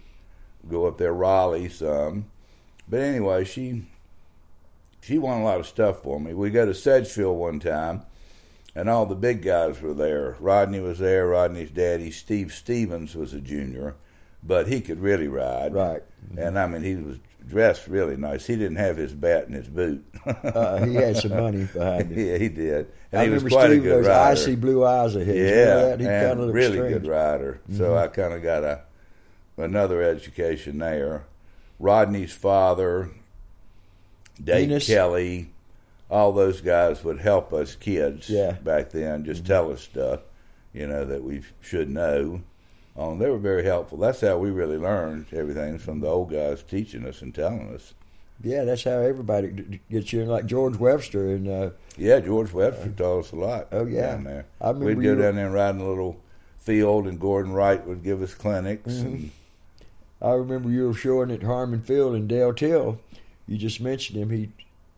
go 0.69 0.87
up 0.87 0.99
there, 0.99 1.15
Raleigh 1.15 1.69
some. 1.69 2.27
But 2.89 3.01
anyway, 3.01 3.45
she 3.45 3.87
she 5.01 5.19
won 5.19 5.41
a 5.41 5.45
lot 5.45 5.61
of 5.61 5.67
stuff 5.67 6.03
for 6.03 6.19
me. 6.19 6.35
We 6.35 6.51
go 6.51 6.67
to 6.67 6.75
Sedgefield 6.75 7.37
one 7.39 7.61
time, 7.61 8.03
and 8.75 8.88
all 8.88 9.06
the 9.06 9.15
big 9.15 9.43
guys 9.43 9.81
were 9.81 9.94
there. 9.94 10.37
Rodney 10.41 10.81
was 10.81 10.99
there. 10.99 11.27
Rodney's 11.29 11.70
daddy, 11.70 12.10
Steve 12.10 12.53
Stevens, 12.53 13.15
was 13.15 13.32
a 13.32 13.41
junior, 13.41 13.94
but 14.43 14.67
he 14.67 14.81
could 14.81 15.01
really 15.01 15.29
ride. 15.29 15.75
right. 15.75 16.03
And 16.37 16.58
I 16.58 16.67
mean, 16.67 16.82
he 16.82 16.94
was 16.96 17.19
dressed 17.46 17.87
really 17.87 18.17
nice. 18.17 18.46
He 18.46 18.56
didn't 18.56 18.77
have 18.77 18.96
his 18.96 19.13
bat 19.13 19.46
in 19.46 19.53
his 19.53 19.69
boot. 19.69 20.05
Uh, 20.27 20.84
he 20.87 20.94
had 20.94 21.17
some 21.19 21.32
money 21.32 21.65
behind 21.65 22.10
him. 22.10 22.19
yeah, 22.29 22.39
he 22.39 22.49
did. 22.49 22.91
And 23.13 23.20
I 23.20 23.25
he 23.25 23.31
was 23.31 23.43
remember 23.43 23.49
quite 23.51 23.67
Steve 23.70 23.81
a 23.81 23.82
good 23.82 23.93
those 23.99 24.06
rider. 24.06 24.32
icy 24.32 24.55
blue 24.56 24.84
eyes 24.87 25.15
of 25.15 25.27
his. 25.27 25.51
Yeah, 25.51 25.96
he 25.96 26.05
kind 26.05 26.08
and 26.08 26.41
of 26.41 26.55
really 26.55 26.77
strange. 26.79 26.93
good 27.03 27.06
rider. 27.06 27.60
Mm-hmm. 27.69 27.77
So 27.79 27.96
I 27.96 28.08
kind 28.08 28.32
of 28.32 28.43
got 28.43 28.65
a 28.65 28.81
another 29.58 30.03
education 30.03 30.79
there. 30.79 31.27
Rodney's 31.79 32.32
father, 32.32 33.10
Dave 34.43 34.70
Enos? 34.70 34.87
Kelly, 34.87 35.51
all 36.11 36.32
those 36.32 36.61
guys 36.61 37.03
would 37.05 37.20
help 37.20 37.53
us 37.53 37.75
kids 37.75 38.29
Yeah. 38.31 38.53
back 38.53 38.91
then, 38.91 39.25
just 39.25 39.43
Mm-hmm. 39.44 39.53
tell 39.53 39.73
us 39.73 39.81
stuff, 39.82 40.20
you 40.73 40.87
know, 40.87 41.05
that 41.05 41.23
we 41.25 41.43
should 41.61 41.91
know. 41.91 42.43
Um, 42.96 43.19
they 43.19 43.29
were 43.29 43.39
very 43.39 43.65
helpful. 43.65 43.99
That's 43.99 44.20
how 44.20 44.39
we 44.39 44.51
really 44.51 44.77
learned 44.79 45.27
everything 45.32 45.79
from 45.79 46.01
the 46.01 46.06
old 46.06 46.31
guys 46.31 46.63
teaching 46.63 47.05
us 47.06 47.23
and 47.23 47.34
telling 47.34 47.75
us. 47.75 47.94
Yeah, 48.43 48.65
that's 48.65 48.84
how 48.84 48.99
everybody 48.99 49.49
d- 49.49 49.81
gets 49.91 50.13
you 50.13 50.20
in. 50.23 50.29
Like 50.29 50.46
George 50.46 50.77
Webster 50.77 51.31
and 51.34 51.49
uh, 51.49 51.70
Yeah, 51.96 52.20
George 52.20 52.53
Webster 52.53 52.91
taught 52.91 53.20
us 53.20 53.32
a 53.32 53.37
lot. 53.37 53.69
Oh, 53.73 53.87
yeah. 53.87 54.13
down 54.13 54.25
there. 54.25 54.46
I 54.61 54.69
remember 54.69 54.87
We'd 54.87 55.03
go 55.05 55.13
you- 55.15 55.23
down 55.23 55.37
there 55.37 55.46
and 55.46 55.55
ride 55.55 55.75
in 55.77 55.81
a 55.81 55.89
little 55.89 56.20
field, 56.58 57.06
and 57.06 57.19
Gordon 57.20 57.53
Wright 57.53 57.84
would 57.87 58.03
give 58.05 58.23
us 58.23 58.34
clinics. 58.34 58.93
Mm-hmm. 58.93 59.06
And 59.06 59.31
I 60.23 60.31
remember 60.32 60.69
you 60.70 60.87
were 60.89 60.94
showing 60.94 61.31
at 61.31 61.43
Harmon 61.43 61.82
Field 61.82 62.15
and 62.15 62.29
Dale 62.29 62.53
Till. 62.55 63.01
You 63.46 63.58
just 63.58 63.81
mentioned 63.81 64.19
him. 64.19 64.31
He 64.31 64.51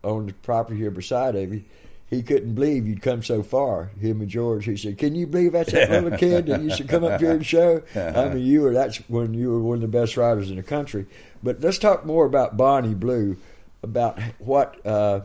owned 0.07 0.29
the 0.29 0.33
property 0.33 0.77
here 0.79 0.91
beside 0.91 1.35
of 1.35 1.53
you. 1.53 1.63
He 2.09 2.23
couldn't 2.23 2.55
believe 2.55 2.87
you'd 2.87 3.01
come 3.01 3.21
so 3.21 3.43
far. 3.43 3.91
Him 3.99 4.21
and 4.21 4.29
George. 4.29 4.63
He 4.65 4.77
said, 4.77 4.97
"Can 4.97 5.13
you 5.13 5.27
believe 5.27 5.51
that's 5.51 5.73
that 5.73 5.89
little 5.91 6.17
kid 6.17 6.45
that 6.45 6.61
used 6.61 6.77
to 6.77 6.85
come 6.85 7.03
up 7.03 7.19
here 7.19 7.31
and 7.31 7.45
show?" 7.45 7.81
I 7.93 8.29
mean, 8.29 8.45
you 8.45 8.61
were 8.61 8.73
that's 8.73 8.97
when 9.09 9.33
you 9.33 9.49
were 9.49 9.59
one 9.61 9.75
of 9.75 9.81
the 9.81 9.87
best 9.89 10.15
riders 10.15 10.49
in 10.49 10.55
the 10.55 10.63
country. 10.63 11.05
But 11.43 11.59
let's 11.59 11.77
talk 11.77 12.05
more 12.05 12.25
about 12.25 12.55
Bonnie 12.55 12.93
Blue, 12.95 13.35
about 13.83 14.19
what 14.39 14.83
uh, 14.85 15.21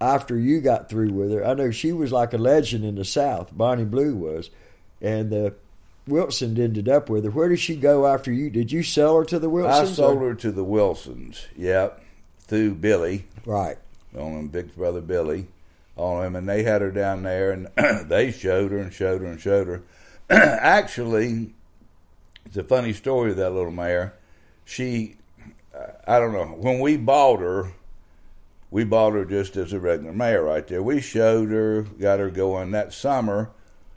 after 0.00 0.38
you 0.38 0.60
got 0.62 0.88
through 0.88 1.10
with 1.12 1.30
her. 1.30 1.44
I 1.46 1.52
know 1.52 1.70
she 1.70 1.92
was 1.92 2.10
like 2.10 2.32
a 2.32 2.38
legend 2.38 2.84
in 2.84 2.94
the 2.94 3.04
South. 3.04 3.50
Bonnie 3.52 3.84
Blue 3.84 4.14
was, 4.16 4.48
and 5.02 5.30
uh, 5.32 5.50
Wilson 6.06 6.58
ended 6.58 6.88
up 6.88 7.10
with 7.10 7.24
her. 7.24 7.30
Where 7.30 7.50
did 7.50 7.60
she 7.60 7.76
go 7.76 8.06
after 8.06 8.32
you? 8.32 8.48
Did 8.48 8.72
you 8.72 8.82
sell 8.82 9.16
her 9.18 9.24
to 9.26 9.38
the 9.38 9.50
Wilsons? 9.50 9.90
I 9.90 9.92
sold 9.92 10.22
or- 10.22 10.28
her 10.30 10.34
to 10.36 10.52
the 10.52 10.64
Wilsons. 10.64 11.46
Yep, 11.54 12.02
through 12.40 12.76
Billy, 12.76 13.26
Right. 13.44 13.76
On 14.16 14.48
Vic's 14.48 14.74
brother 14.74 15.00
Billy. 15.00 15.48
on 15.96 16.24
him, 16.24 16.36
and 16.36 16.48
they 16.48 16.62
had 16.62 16.80
her 16.80 16.90
down 16.90 17.22
there, 17.24 17.50
and 17.50 17.68
they 18.08 18.30
showed 18.30 18.70
her 18.70 18.78
and 18.78 18.92
showed 18.92 19.20
her 19.20 19.26
and 19.26 19.40
showed 19.40 19.66
her. 19.66 19.82
Actually, 20.30 21.54
it's 22.46 22.56
a 22.56 22.64
funny 22.64 22.92
story 22.92 23.32
of 23.32 23.36
that 23.36 23.52
little 23.52 23.70
mare. 23.70 24.14
She, 24.64 25.16
I 26.06 26.18
don't 26.18 26.32
know, 26.32 26.46
when 26.46 26.80
we 26.80 26.96
bought 26.96 27.40
her, 27.40 27.72
we 28.70 28.84
bought 28.84 29.14
her 29.14 29.24
just 29.24 29.56
as 29.56 29.72
a 29.72 29.80
regular 29.80 30.12
mare 30.12 30.42
right 30.42 30.66
there. 30.66 30.82
We 30.82 31.00
showed 31.00 31.50
her, 31.50 31.82
got 31.82 32.20
her 32.20 32.30
going. 32.30 32.70
That 32.70 32.92
summer, 32.92 33.50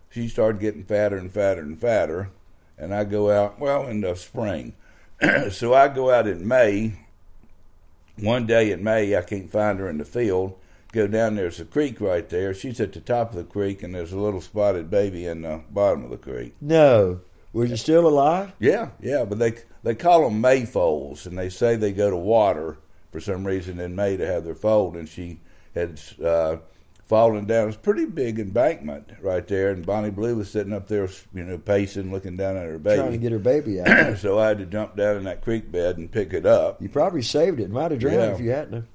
she 0.09 0.27
started 0.27 0.61
getting 0.61 0.83
fatter 0.83 1.17
and 1.17 1.31
fatter 1.31 1.61
and 1.61 1.79
fatter. 1.79 2.29
And 2.77 2.93
I 2.93 3.03
go 3.03 3.29
out, 3.29 3.59
well, 3.59 3.87
in 3.87 4.01
the 4.01 4.15
spring. 4.15 4.73
so 5.51 5.73
I 5.73 5.87
go 5.87 6.09
out 6.09 6.27
in 6.27 6.47
May. 6.47 6.93
One 8.19 8.45
day 8.45 8.71
in 8.71 8.83
May, 8.83 9.15
I 9.15 9.21
can't 9.21 9.49
find 9.49 9.79
her 9.79 9.89
in 9.89 9.97
the 9.97 10.05
field. 10.05 10.57
Go 10.91 11.07
down 11.07 11.35
there's 11.35 11.59
a 11.59 11.65
creek 11.65 12.01
right 12.01 12.27
there. 12.27 12.53
She's 12.53 12.79
at 12.81 12.91
the 12.93 12.99
top 12.99 13.29
of 13.31 13.37
the 13.37 13.43
creek, 13.43 13.81
and 13.81 13.95
there's 13.95 14.11
a 14.11 14.19
little 14.19 14.41
spotted 14.41 14.89
baby 14.89 15.25
in 15.25 15.41
the 15.43 15.63
bottom 15.69 16.03
of 16.03 16.09
the 16.09 16.17
creek. 16.17 16.53
No. 16.59 17.21
Was 17.53 17.71
it 17.71 17.77
still 17.77 18.07
alive? 18.07 18.53
Yeah, 18.59 18.89
yeah, 19.01 19.25
but 19.25 19.39
they 19.39 19.53
they 19.83 19.95
call 19.95 20.23
them 20.23 20.41
mayfoals, 20.41 21.25
and 21.25 21.37
they 21.37 21.49
say 21.49 21.75
they 21.75 21.91
go 21.91 22.09
to 22.09 22.17
water 22.17 22.77
for 23.11 23.19
some 23.19 23.45
reason 23.45 23.79
in 23.79 23.95
May 23.95 24.17
to 24.17 24.25
have 24.25 24.43
their 24.45 24.55
foal, 24.55 24.95
and 24.95 25.07
she 25.07 25.39
had 25.75 25.99
uh, 26.23 26.57
fallen 27.11 27.43
down. 27.43 27.67
It's 27.67 27.75
a 27.75 27.79
pretty 27.81 28.05
big 28.05 28.39
embankment 28.39 29.11
right 29.21 29.45
there, 29.45 29.71
and 29.71 29.85
Bonnie 29.85 30.11
Blue 30.11 30.37
was 30.37 30.49
sitting 30.49 30.71
up 30.71 30.87
there, 30.87 31.09
you 31.33 31.43
know, 31.43 31.57
pacing, 31.57 32.09
looking 32.09 32.37
down 32.37 32.55
at 32.55 32.65
her 32.65 32.79
baby. 32.79 33.01
Trying 33.01 33.11
to 33.11 33.17
get 33.17 33.33
her 33.33 33.37
baby 33.37 33.81
out. 33.81 34.17
so 34.17 34.39
I 34.39 34.47
had 34.47 34.59
to 34.59 34.65
jump 34.65 34.95
down 34.95 35.17
in 35.17 35.23
that 35.25 35.41
creek 35.41 35.69
bed 35.69 35.97
and 35.97 36.09
pick 36.09 36.31
it 36.33 36.45
up. 36.45 36.81
You 36.81 36.87
probably 36.87 37.21
saved 37.21 37.59
it. 37.59 37.69
Might 37.69 37.91
have 37.91 37.99
drowned 37.99 38.15
Yeah. 38.15 38.31
if 38.33 38.39
you 38.39 38.51
hadn't. 38.51 38.85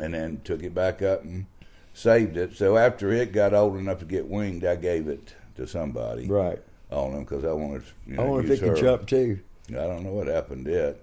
and 0.00 0.14
then 0.14 0.40
took 0.44 0.62
it 0.62 0.72
back 0.72 1.02
up 1.02 1.24
and 1.24 1.46
saved 1.92 2.36
it. 2.36 2.54
So 2.56 2.76
after 2.76 3.10
it 3.12 3.32
got 3.32 3.52
old 3.52 3.76
enough 3.76 3.98
to 3.98 4.04
get 4.04 4.28
winged, 4.28 4.64
I 4.64 4.76
gave 4.76 5.08
it 5.08 5.34
to 5.56 5.66
somebody 5.66 6.28
Right. 6.28 6.60
on 6.92 7.10
them 7.12 7.24
because 7.24 7.44
I 7.44 7.50
wanted. 7.52 7.82
You 8.06 8.14
know, 8.14 8.22
I 8.22 8.26
wonder 8.26 8.52
if 8.52 8.62
it 8.62 8.68
her. 8.68 8.76
jump 8.76 9.08
too. 9.08 9.40
I 9.70 9.72
don't 9.88 10.04
know 10.04 10.12
what 10.12 10.28
happened 10.28 10.68
yet. 10.68 10.98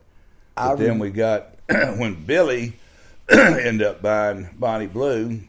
I 0.55 0.75
then 0.75 0.87
rem- 0.91 0.99
we 0.99 1.09
got 1.09 1.55
when 1.67 2.23
Billy 2.23 2.77
ended 3.29 3.83
up 3.85 4.01
buying 4.01 4.47
Bonnie 4.57 4.87
Blue. 4.87 5.41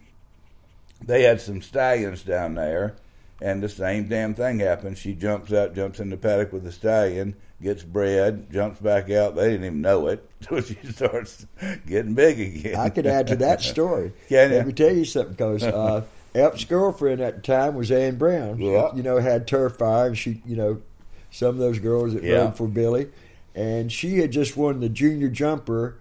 They 1.05 1.23
had 1.23 1.41
some 1.41 1.63
stallions 1.63 2.23
down 2.23 2.55
there, 2.55 2.97
and 3.41 3.63
the 3.63 3.69
same 3.69 4.09
damn 4.09 4.35
thing 4.35 4.59
happened. 4.59 4.99
She 4.99 5.15
jumps 5.15 5.53
out, 5.53 5.75
jumps 5.75 6.01
in 6.01 6.11
the 6.11 6.17
paddock 6.17 6.53
with 6.53 6.65
the 6.65 6.73
stallion, 6.73 7.37
gets 7.63 7.83
bred, 7.83 8.53
jumps 8.53 8.81
back 8.81 9.11
out. 9.11 9.37
They 9.37 9.51
didn't 9.51 9.67
even 9.67 9.81
know 9.81 10.09
it, 10.09 10.29
so 10.49 10.61
she 10.61 10.77
starts 10.91 11.47
getting 11.87 12.15
big 12.15 12.41
again. 12.41 12.77
I 12.77 12.91
could 12.91 13.07
add 13.07 13.29
to 13.29 13.37
that 13.37 13.61
story. 13.63 14.13
Can 14.29 14.51
Let 14.51 14.67
me 14.67 14.73
tell 14.73 14.95
you 14.95 15.05
something, 15.05 15.33
because 15.35 15.63
uh, 15.63 16.03
Elp's 16.35 16.65
girlfriend 16.65 17.21
at 17.21 17.37
the 17.37 17.43
time 17.43 17.75
was 17.75 17.91
Ann 17.91 18.17
Brown. 18.17 18.59
Yeah. 18.61 18.95
You 18.95 19.03
know, 19.03 19.19
had 19.19 19.47
turf 19.47 19.77
fire, 19.77 20.09
and 20.09 20.19
she, 20.19 20.43
you 20.45 20.57
know, 20.57 20.83
some 21.31 21.49
of 21.51 21.59
those 21.59 21.79
girls 21.79 22.15
that 22.15 22.23
Yeah. 22.23 22.39
rode 22.45 22.57
for 22.57 22.67
Billy, 22.67 23.09
and 23.55 23.91
she 23.93 24.19
had 24.19 24.33
just 24.33 24.57
won 24.57 24.81
the 24.81 24.89
junior 24.89 25.29
jumper 25.29 25.97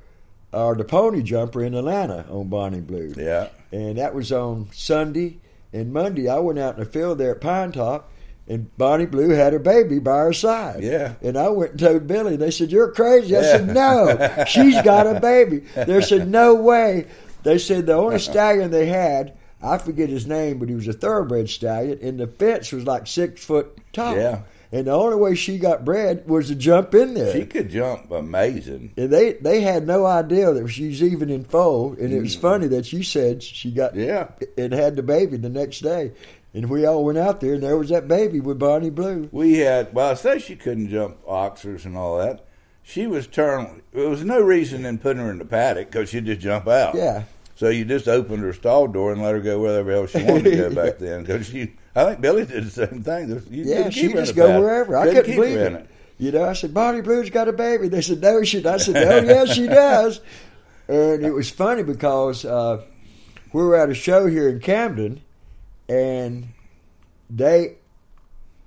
or 0.54 0.76
the 0.76 0.84
pony 0.84 1.22
jumper 1.24 1.64
in 1.64 1.74
Atlanta 1.74 2.26
on 2.30 2.48
Bonnie 2.48 2.80
Blue. 2.82 3.14
yeah, 3.18 3.50
and 3.72 3.98
that 3.98 4.14
was 4.16 4.32
on 4.32 4.68
Sunday 4.72 5.38
and 5.74 5.92
Monday. 5.94 6.28
I 6.30 6.40
went 6.40 6.60
out 6.60 6.76
in 6.78 6.84
the 6.84 6.90
field 6.90 7.18
there 7.18 7.32
at 7.36 7.42
Pine 7.42 7.72
Top, 7.72 8.10
and 8.48 8.76
Bonnie 8.78 9.06
Blue 9.06 9.30
had 9.30 9.54
her 9.54 9.60
baby 9.60 10.00
by 10.00 10.18
her 10.20 10.34
side. 10.34 10.82
Yeah. 10.84 11.14
and 11.22 11.38
I 11.38 11.50
went 11.50 11.72
and 11.72 11.80
told 11.80 12.08
Billy. 12.08 12.36
They 12.38 12.52
said, 12.52 12.72
"You're 12.72 12.92
crazy." 12.92 13.36
I 13.36 13.42
Yeah. 13.42 13.52
said, 13.52 13.68
"No, 13.74 14.46
she's 14.48 14.82
got 14.84 15.06
a 15.08 15.20
baby." 15.20 15.64
They 15.76 16.02
said, 16.02 16.30
"No 16.30 16.56
way." 16.56 17.08
They 17.44 17.58
said 17.58 17.86
the 17.86 17.94
only 17.94 18.20
stallion 18.30 18.72
they 18.72 18.88
had. 18.88 19.34
I 19.62 19.78
forget 19.80 20.10
his 20.10 20.28
name, 20.28 20.60
but 20.60 20.70
he 20.70 20.76
was 20.76 20.88
a 20.88 20.94
thoroughbred 20.94 21.50
stallion, 21.50 21.98
and 22.02 22.20
the 22.20 22.28
fence 22.28 22.72
was 22.72 22.86
like 22.86 23.08
six 23.08 23.44
foot 23.44 23.78
tall. 23.92 24.16
Yeah. 24.16 24.40
And 24.72 24.88
the 24.88 24.92
only 24.92 25.16
way 25.16 25.36
she 25.36 25.58
got 25.60 25.86
bred 25.86 26.28
was 26.28 26.48
to 26.48 26.56
jump 26.56 26.94
in 26.94 27.14
there. 27.14 27.34
she 27.34 27.46
could 27.46 27.70
jump 27.70 28.12
amazing. 28.12 28.92
And 28.98 29.10
they 29.10 29.34
they 29.34 29.62
had 29.62 29.88
no 29.88 30.06
idea 30.06 30.54
that 30.54 30.68
she 30.68 30.88
was 30.88 31.02
even 31.02 31.30
in 31.30 31.46
foal, 31.46 31.94
and 31.94 32.12
it 32.12 32.22
was 32.22 32.34
mm-hmm. 32.34 32.42
funny 32.42 32.68
that 32.68 32.92
you 32.92 33.04
said 33.04 33.42
she 33.44 33.72
got. 33.72 33.96
Yeah. 33.96 34.30
and 34.58 34.74
had 34.74 34.96
the 34.96 35.04
baby 35.04 35.38
the 35.38 35.50
next 35.50 35.80
day, 35.80 36.12
and 36.54 36.70
we 36.70 36.86
all 36.86 37.06
went 37.06 37.18
out 37.18 37.40
there, 37.40 37.54
and 37.54 37.64
there 37.64 37.78
was 37.78 37.90
that 37.90 38.08
baby 38.08 38.40
with 38.40 38.60
Bonnie 38.60 38.90
Blue. 38.90 39.30
We 39.32 39.60
had, 39.60 39.94
well, 39.94 40.12
I 40.12 40.14
say 40.16 40.40
she 40.40 40.56
couldn't 40.56 40.90
jump 40.90 41.18
oxers 41.28 41.86
and 41.86 41.96
all 41.98 42.18
that. 42.18 42.46
She 42.84 43.06
was 43.06 43.28
turning, 43.28 43.82
there 43.92 44.10
was 44.10 44.24
no 44.24 44.40
reason 44.40 44.86
in 44.86 44.98
putting 44.98 45.22
her 45.22 45.30
in 45.30 45.40
the 45.40 45.46
paddock 45.46 45.92
because 45.92 46.10
she'd 46.10 46.26
just 46.26 46.40
jump 46.40 46.68
out. 46.68 46.96
Yeah, 46.96 47.24
So 47.58 47.70
you 47.70 47.86
just 47.86 48.08
opened 48.08 48.44
her 48.44 48.54
stall 48.54 48.88
door 48.88 49.12
and 49.12 49.20
let 49.20 49.34
her 49.34 49.42
go 49.42 49.60
wherever 49.60 49.92
else 49.92 50.12
she 50.12 50.22
wanted 50.22 50.44
to 50.44 50.56
go 50.56 50.76
back 50.76 51.00
then. 51.00 51.24
Because 51.24 51.48
she, 51.48 51.74
I 51.96 52.06
think 52.06 52.22
Billy 52.22 52.46
did 52.46 52.66
the 52.66 52.70
same 52.70 53.02
thing. 53.02 53.30
You 53.50 53.64
yeah, 53.66 53.90
she 53.90 54.14
just 54.14 54.36
go 54.36 54.62
wherever. 54.62 54.96
I 54.96 55.06
Couldn't 55.06 55.24
couldn't 55.24 55.36
believe 55.36 55.58
in 55.58 55.76
it. 55.78 55.90
You 56.20 56.32
know, 56.32 56.46
I 56.48 56.54
said 56.54 56.72
Bonnie 56.72 57.02
Blue's 57.02 57.32
got 57.32 57.48
a 57.48 57.54
baby. 57.54 57.88
They 57.88 58.02
said 58.02 58.22
no, 58.22 58.44
she. 58.44 58.62
does. 58.62 58.88
I 58.88 58.94
said 58.94 59.08
no, 59.08 59.34
yes, 59.34 59.56
she 59.56 59.66
does. 59.68 60.22
And 60.88 61.26
it 61.26 61.32
was 61.32 61.50
funny 61.50 61.82
because 61.82 62.46
uh, 62.46 62.84
we 63.54 63.64
were 63.64 63.76
at 63.76 63.90
a 63.90 63.96
show 63.96 64.28
here 64.28 64.50
in 64.50 64.60
Camden, 64.60 65.22
and 65.90 66.50
they 67.32 67.78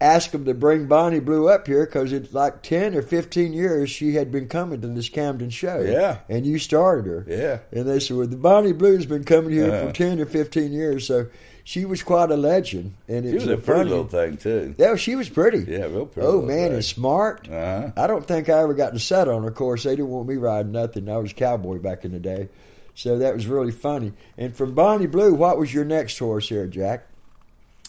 asked 0.00 0.33
them 0.33 0.45
to 0.47 0.54
bring 0.54 0.87
Bonnie 0.87 1.21
Blue 1.21 1.49
up 1.49 1.66
here 1.66 1.85
because 1.85 2.12
it's 2.12 2.33
like 2.33 2.62
ten 2.62 2.95
or 2.95 3.02
fifteen 3.02 3.52
years 3.52 3.90
she 3.90 4.14
had 4.14 4.30
been 4.33 4.49
coming 4.49 4.80
to 4.80 4.87
this 4.88 5.09
Camden 5.09 5.50
show. 5.50 5.80
Yeah. 5.80 6.19
and 6.28 6.47
you 6.47 6.59
started 6.59 7.07
her. 7.07 7.25
Yeah. 7.28 7.59
And 7.78 7.88
they 7.88 8.00
said, 8.00 8.16
well, 8.16 8.26
the 8.26 8.37
Bonnie 8.37 8.73
Blue's 8.73 9.07
been 9.07 9.25
coming 9.25 9.50
here 9.52 9.71
Uh-huh. 9.71 9.87
for 9.88 9.92
10 9.92 10.21
or 10.21 10.26
15 10.26 10.73
years, 10.73 11.07
so 11.07 11.26
she 11.64 11.85
was 11.85 12.02
quite 12.02 12.30
a 12.30 12.37
legend. 12.37 12.95
And 13.09 13.26
it 13.26 13.30
She 13.30 13.35
was 13.35 13.45
a 13.47 13.57
pretty 13.59 13.80
funny. 13.80 13.90
little 13.90 14.07
thing, 14.09 14.37
too. 14.38 14.75
Yeah, 14.78 14.97
she 14.97 15.14
was 15.16 15.28
pretty. 15.28 15.71
Yeah, 15.71 15.85
real 15.87 16.07
pretty. 16.07 16.26
Oh, 16.26 16.40
man, 16.42 16.57
thing. 16.69 16.73
and 16.75 16.85
smart. 16.85 17.47
Uh-huh. 17.49 17.90
I 17.97 18.07
don't 18.07 18.26
think 18.26 18.49
I 18.49 18.61
ever 18.62 18.75
got 18.75 18.95
to 18.95 18.99
set 18.99 19.28
on 19.28 19.42
her. 19.42 19.49
Of 19.49 19.54
course, 19.54 19.83
they 19.85 19.90
didn't 19.97 20.09
want 20.09 20.28
me 20.28 20.37
riding 20.37 20.73
nothing. 20.73 21.09
I 21.09 21.19
was 21.19 21.33
a 21.33 21.35
cowboy 21.35 21.78
back 21.78 22.04
in 22.04 22.12
the 22.12 22.19
day. 22.19 22.49
So 22.95 23.19
that 23.19 23.35
was 23.35 23.47
really 23.47 23.71
funny. 23.73 24.12
And 24.37 24.57
from 24.57 24.75
Bonnie 24.75 25.07
Blue, 25.07 25.33
what 25.35 25.59
was 25.59 25.73
your 25.73 25.85
next 25.85 26.19
horse 26.19 26.49
here, 26.49 26.66
Jack? 26.66 27.07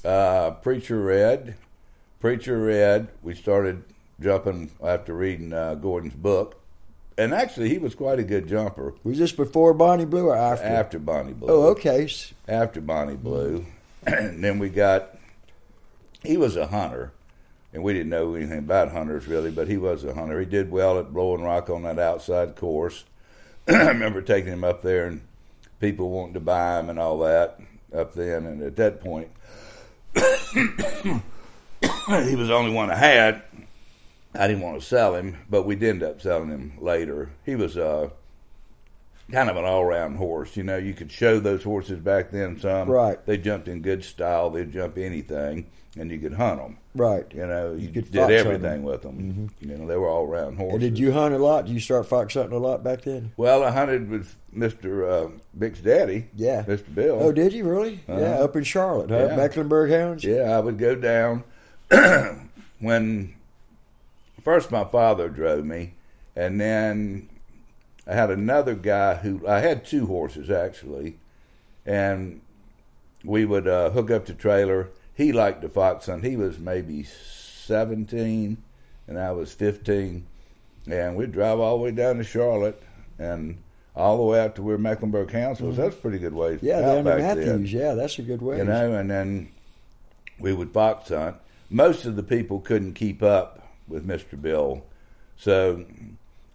Uh, 0.06 0.52
Preacher 0.52 1.00
Red. 1.02 1.56
Preacher 2.22 2.60
Red, 2.60 3.08
we 3.24 3.34
started 3.34 3.84
jumping 4.22 4.70
after 4.84 5.16
reading 5.16 5.54
uh, 5.54 5.74
Gordon's 5.74 6.14
book. 6.14 6.62
And 7.18 7.34
actually, 7.34 7.70
he 7.70 7.80
was 7.80 7.96
quite 7.96 8.20
a 8.20 8.24
good 8.24 8.48
jumper 8.48 8.94
Was 9.04 9.18
this 9.18 9.32
before 9.32 9.74
Bonnie 9.74 10.06
Blue 10.06 10.28
or 10.28 10.36
after? 10.36 10.66
after 10.66 11.00
Bonnie 11.00 11.34
Blue. 11.34 11.50
Oh, 11.50 11.64
okay. 11.70 12.08
After 12.48 12.80
Bonnie 12.80 13.16
Blue. 13.18 13.66
and 14.06 14.44
then 14.44 14.60
we 14.60 14.70
got, 14.70 15.18
he 16.24 16.38
was 16.38 16.56
a 16.56 16.68
hunter. 16.68 17.12
And 17.74 17.84
we 17.84 17.94
didn't 17.94 18.10
know 18.10 18.36
anything 18.36 18.60
about 18.60 18.92
hunters 18.92 19.28
really, 19.28 19.50
but 19.50 19.68
he 19.68 19.78
was 19.78 20.04
a 20.04 20.14
hunter. 20.14 20.40
He 20.40 20.46
did 20.46 20.70
well 20.72 21.00
at 21.00 21.12
blowing 21.12 21.42
rock 21.42 21.70
on 21.70 21.84
that 21.84 21.98
outside 21.98 22.56
course. 22.56 23.04
I 23.68 23.88
remember 23.88 24.22
taking 24.22 24.54
him 24.54 24.64
up 24.64 24.84
there 24.84 25.08
and 25.08 25.22
people 25.80 26.10
wanting 26.12 26.34
to 26.36 26.40
buy 26.40 26.80
him 26.80 26.90
and 26.90 27.00
all 27.00 27.18
that 27.20 27.60
up 27.96 28.14
then. 28.14 28.46
And 28.46 28.62
at 28.62 28.76
that 28.76 29.02
point, 29.02 29.30
he 32.28 32.36
was 32.36 32.48
the 32.48 32.54
only 32.56 32.72
one 32.74 32.90
I 32.92 32.96
had. 32.96 33.42
I 34.34 34.48
didn't 34.48 34.62
want 34.64 34.80
to 34.80 34.86
sell 34.86 35.16
him, 35.16 35.38
but 35.50 35.64
we 35.64 35.76
did 35.76 35.90
end 35.90 36.04
up 36.04 36.22
selling 36.22 36.50
him 36.50 36.74
later. 36.80 37.32
He 37.46 37.56
was 37.56 37.78
uh, 37.78 38.10
kind 39.32 39.50
of 39.50 39.58
an 39.58 39.66
all-round 39.66 40.18
horse. 40.18 40.56
You 40.56 40.64
know, 40.64 40.78
you 40.78 40.94
could 40.94 41.12
show 41.12 41.40
those 41.40 41.64
horses 41.64 42.00
back 42.00 42.32
then 42.32 42.60
some. 42.60 42.90
Right. 42.90 43.24
They 43.26 43.38
jumped 43.38 43.68
in 43.68 43.82
good 43.82 44.04
style. 44.06 44.50
They'd 44.50 44.72
jump 44.72 44.98
anything, 44.98 45.68
and 45.98 46.10
you 46.10 46.18
could 46.18 46.34
hunt 46.34 46.62
them. 46.62 46.78
right. 46.96 47.26
You 47.34 47.46
know, 47.46 47.74
you, 47.74 47.90
could 47.90 48.10
did 48.10 48.16
everything 48.22 48.38
hunt 48.38 48.46
everything 48.46 48.74
'em. 48.80 48.84
with 48.84 49.02
them. 49.02 49.50
You 49.60 49.78
know, 49.78 49.86
they 49.86 49.98
were 49.98 50.08
all-round 50.08 50.58
horses. 50.58 50.74
And 50.76 50.82
did 50.82 50.98
you 50.98 51.12
hunt 51.12 51.34
a 51.34 51.38
lot? 51.38 51.66
Did 51.66 51.74
you 51.74 51.82
start 51.82 52.06
fox 52.08 52.34
hunting 52.34 52.56
a 52.56 52.58
lot 52.60 52.86
back 52.86 53.02
then? 53.02 53.34
Well, 53.36 53.64
I 53.66 53.72
hunted 53.72 54.10
with 54.10 54.34
Mister 54.54 55.06
uh, 55.10 55.30
Vic's 55.54 55.82
daddy. 55.82 56.28
Yeah. 56.38 56.64
Mister 56.66 56.90
Bill. 56.90 57.18
Oh, 57.22 57.34
did 57.34 57.52
you 57.52 57.66
really? 57.66 58.00
Yeah, 58.08 58.16
Uh-huh. 58.16 58.44
up 58.46 58.56
in 58.56 58.64
Charlotte, 58.64 59.10
huh? 59.10 59.28
Yeah. 59.30 59.36
Mecklenburg 59.36 59.92
Hounds? 59.92 60.24
Yeah, 60.24 60.56
I 60.58 60.62
would 60.62 60.78
go 60.78 60.96
down 60.96 61.44
when 62.80 63.36
first 64.44 64.72
my 64.72 64.84
father 64.84 65.30
drove 65.30 65.66
me, 65.66 65.94
and 66.36 66.60
then 66.60 67.30
I 68.08 68.14
had 68.14 68.32
another 68.32 68.76
guy 68.76 69.16
who 69.16 69.46
I 69.48 69.60
had 69.60 69.86
two 69.86 70.08
horses 70.08 70.50
actually, 70.50 71.18
and 71.86 72.42
we 73.24 73.46
would 73.46 73.68
uh, 73.68 73.90
hook 73.92 74.10
up 74.12 74.26
the 74.26 74.34
trailer. 74.34 74.90
He 75.14 75.32
liked 75.32 75.62
to 75.62 75.70
fox 75.70 76.08
hunt. 76.08 76.24
He 76.24 76.36
was 76.36 76.58
maybe 76.58 77.04
seventeen, 77.04 78.58
and 79.08 79.20
I 79.20 79.32
was 79.32 79.54
fifteen, 79.54 80.26
and 80.90 81.16
we'd 81.16 81.32
drive 81.32 81.60
all 81.60 81.78
the 81.78 81.84
way 81.84 81.92
down 81.92 82.18
to 82.18 82.24
Charlotte 82.24 82.82
and. 83.20 83.58
All 83.94 84.16
the 84.16 84.24
way 84.24 84.40
out 84.40 84.56
to 84.56 84.62
where 84.62 84.78
Mecklenburg 84.78 85.30
Hounds 85.34 85.60
was. 85.60 85.76
That's 85.76 85.94
a 85.94 86.00
pretty 86.00 86.18
good 86.18 86.34
way. 86.34 86.58
Yeah, 86.62 86.80
down 86.80 87.04
to 87.04 87.04
back 87.04 87.18
then 87.18 87.38
Matthews. 87.38 87.74
Yeah, 87.74 87.94
that's 87.94 88.18
a 88.20 88.22
good 88.22 88.42
way. 88.42 88.60
you 88.60 88.64
know, 88.64 88.94
and 88.94 89.12
then 89.12 89.50
we 90.40 90.54
would 90.54 90.72
fox 90.72 91.10
hunt. 91.10 91.36
Most 91.72 92.06
of 92.06 92.16
the 92.16 92.24
people 92.24 92.60
couldn't 92.60 92.94
keep 92.94 93.24
up 93.24 93.68
with 93.88 94.06
Mr. 94.06 94.40
Bill, 94.40 94.84
so 95.38 95.86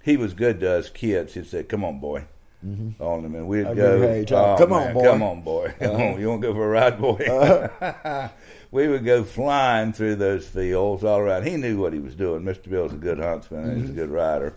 he 0.05 0.17
was 0.17 0.35
good 0.35 0.61
to 0.61 0.71
us 0.79 0.91
kids. 0.91 1.35
He'd 1.35 1.47
say, 1.47 1.63
"Come 1.65 1.85
on, 1.85 1.99
boy, 2.01 2.25
on 2.63 3.23
them, 3.23 3.35
and 3.35 3.49
we'd 3.49 3.65
Mm-hmm. 3.67 3.71
I 3.71 3.75
go. 3.75 3.85
remember 3.95 4.09
how 4.09 4.15
you 4.15 4.25
talk. 4.27 4.61
"Oh, 4.61 4.65
Come 4.65 4.73
on, 4.73 4.93
boy." 4.93 5.01
Uh-huh. 5.01 5.11
Come 5.13 5.23
on, 5.23 5.41
boy. 5.43 5.75
Come 5.79 5.97
on. 6.03 6.21
You 6.21 6.29
want 6.29 6.43
to 6.43 6.49
go 6.49 6.55
for 6.55 6.65
a 6.67 6.69
ride, 6.69 7.01
boy? 7.01 8.29
we 8.71 8.89
would 8.89 9.05
go 9.05 9.25
flying 9.25 9.93
through 9.93 10.17
those 10.17 10.47
fields 10.47 11.03
all 11.03 11.19
around. 11.19 11.47
He 11.47 11.57
knew 11.57 11.81
what 11.81 11.93
he 11.95 11.99
was 11.99 12.15
doing. 12.15 12.43
Mr. 12.43 12.69
Bill's 12.69 12.93
a 12.93 12.97
good 12.97 13.19
huntsman 13.19 13.65
Mm-hmm. 13.71 13.81
he's 13.81 13.91
a 13.91 13.95
good 13.95 14.11
rider 14.11 14.55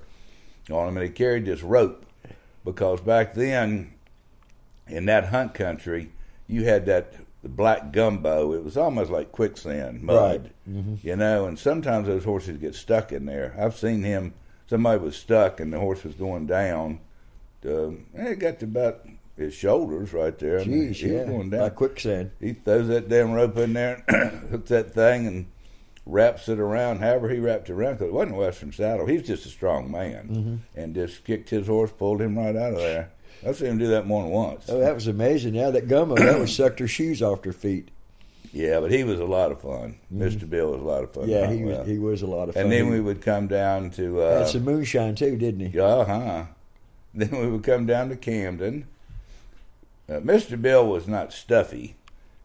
on 0.72 0.90
him, 0.90 0.98
and 0.98 1.06
he 1.06 1.12
carried 1.12 1.46
this 1.46 1.64
rope 1.64 2.06
because 2.66 3.00
back 3.02 3.34
then 3.34 3.94
in 4.88 5.06
that 5.06 5.26
hunt 5.28 5.54
country, 5.54 6.12
you 6.48 6.66
had 6.66 6.86
that 6.88 7.14
the 7.42 7.50
black 7.50 7.92
gumbo. 7.92 8.54
It 8.54 8.64
was 8.64 8.78
almost 8.78 9.12
like 9.12 9.32
quicksand 9.32 10.04
mud, 10.04 10.52
Right. 10.68 10.98
you 11.04 11.16
know. 11.16 11.46
And 11.46 11.58
sometimes 11.58 12.08
those 12.08 12.24
horses 12.26 12.58
get 12.58 12.76
stuck 12.76 13.12
in 13.12 13.26
there. 13.26 13.56
I've 13.60 13.76
seen 13.78 14.04
him. 14.04 14.34
Somebody 14.68 15.02
was 15.02 15.16
stuck, 15.16 15.60
and 15.60 15.72
the 15.74 15.80
horse 15.80 16.04
was 16.04 16.14
going 16.16 16.46
down. 16.48 17.00
Uh, 17.66 17.92
it 18.14 18.40
got 18.40 18.60
to 18.60 18.66
about 18.66 19.06
his 19.36 19.54
shoulders 19.54 20.14
right 20.14 20.38
there. 20.38 20.58
and 20.58 20.68
Jeez, 20.72 20.96
he 20.96 21.08
yeah, 21.12 21.22
was 21.22 21.30
going 21.30 21.50
down. 21.50 21.62
like 21.62 21.76
quicksand. 21.76 22.32
He 22.40 22.54
throws 22.54 22.88
that 22.90 23.10
damn 23.10 23.32
rope 23.32 23.58
in 23.58 23.74
there, 23.74 24.04
and 24.08 24.50
hooks 24.52 24.70
that 24.70 24.94
thing, 24.94 25.26
and 25.28 25.46
wraps 26.06 26.50
it 26.50 26.60
around. 26.60 27.00
However, 27.00 27.30
he 27.30 27.40
wrapped 27.40 27.70
it 27.70 27.74
around 27.74 27.94
because 27.96 28.08
it 28.08 28.14
wasn't 28.14 28.36
a 28.36 28.40
Western 28.40 28.72
saddle. 28.72 29.06
He 29.06 29.14
was 29.18 29.28
just 29.28 29.46
a 29.46 29.50
strong 29.50 29.90
man, 29.92 30.28
Mm-hmm. 30.30 30.80
and 30.80 30.94
just 30.96 31.24
kicked 31.24 31.50
his 31.50 31.68
horse, 31.68 31.92
pulled 31.92 32.22
him 32.22 32.38
right 32.38 32.56
out 32.56 32.74
of 32.74 32.78
there. 32.80 33.12
I've 33.48 33.56
seen 33.58 33.68
him 33.70 33.78
do 33.78 33.88
that 33.88 34.06
more 34.06 34.24
than 34.24 34.32
once. 34.32 34.66
Oh, 34.70 34.80
that 34.80 34.94
was 34.94 35.08
amazing. 35.08 35.56
Yeah, 35.56 35.70
that 35.72 35.88
gumbo 35.88 36.16
that 36.16 36.40
was 36.40 36.54
sucked 36.56 36.80
her 36.80 36.88
shoes 36.88 37.22
off 37.22 37.44
her 37.46 37.54
feet. 37.54 37.90
Yeah, 38.52 38.80
but 38.80 38.92
he 38.92 39.04
was 39.04 39.20
a 39.20 39.26
lot 39.26 39.52
of 39.52 39.62
fun. 39.62 39.96
Mister 40.10 40.46
Bill 40.46 40.72
was 40.72 40.82
a 40.82 40.84
lot 40.84 41.04
of 41.04 41.14
fun. 41.14 41.24
Mm-hmm. 41.24 41.32
Yeah, 41.32 41.48
Oh, 41.48 41.52
he 41.52 41.64
well. 41.64 41.80
was, 41.80 41.88
he 41.88 41.98
was 42.00 42.22
a 42.24 42.28
lot 42.28 42.50
of 42.50 42.56
fun. 42.56 42.64
and 42.64 42.72
then 42.72 42.90
we 42.90 43.00
would 43.00 43.22
come 43.22 43.48
down 43.48 43.92
to 43.92 44.18
had 44.18 44.42
uh, 44.42 44.46
some 44.46 44.64
moonshine 44.64 45.16
too, 45.16 45.38
didn't 45.38 45.72
he? 45.72 45.80
uh 45.80 46.04
huh. 46.06 46.44
Then 47.14 47.32
we 47.32 47.48
would 47.48 47.64
come 47.64 47.86
down 47.86 48.10
to 48.10 48.16
Camden. 48.16 48.88
Uh, 50.10 50.20
Mister 50.22 50.58
Bill 50.58 50.86
was 50.88 51.08
not 51.08 51.32
stuffy. 51.32 51.96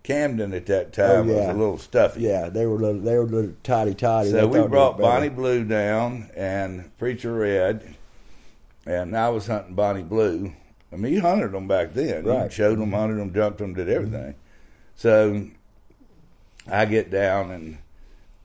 Camden 0.03 0.53
at 0.53 0.67
that 0.67 0.93
time 0.93 1.31
Oh, 1.31 1.33
yeah. 1.33 1.47
was 1.47 1.57
a 1.57 1.59
little 1.59 1.79
stuffy. 1.79 2.21
Yeah, 2.23 2.51
they 2.51 2.67
were 2.67 2.79
little, 2.79 3.01
they 3.01 3.17
were 3.17 3.25
little 3.25 3.55
toddy 3.63 3.95
toddy. 3.95 4.31
So 4.31 4.47
They 4.47 4.63
we 4.63 4.69
brought. 4.69 4.99
Bonnie 4.99 5.31
Blue 5.31 5.65
down 5.65 6.31
and 6.37 6.95
Preacher 6.99 7.33
Red, 7.35 7.95
and 8.85 9.17
I 9.17 9.31
was 9.31 9.47
hunting 9.47 9.75
Bonnie 9.75 10.03
Blue. 10.03 10.53
I 10.95 10.97
mean, 10.97 11.13
you 11.13 11.21
hunted 11.21 11.53
them 11.53 11.67
back 11.69 11.93
then. 11.93 12.25
You 12.25 12.31
Right. 12.33 12.53
showed 12.53 12.79
them, 12.79 12.93
hunted 12.93 13.17
them, 13.19 13.35
jumped 13.35 13.59
them, 13.59 13.75
did 13.75 13.89
everything. 13.89 14.37
So 14.95 15.49
I 16.71 16.85
get 16.87 17.11
down 17.11 17.51
and 17.51 17.79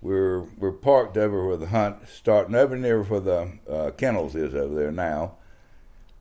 we're 0.02 0.42
we're 0.58 0.72
parked 0.72 1.16
over 1.18 1.46
where 1.46 1.58
the 1.58 1.68
hunt 1.68 1.98
starting 2.12 2.56
over 2.56 2.76
near 2.76 3.04
where 3.04 3.20
the 3.20 3.52
uh, 3.70 3.92
kennels 3.92 4.34
is 4.36 4.56
over 4.56 4.74
there 4.74 4.92
now, 4.92 5.34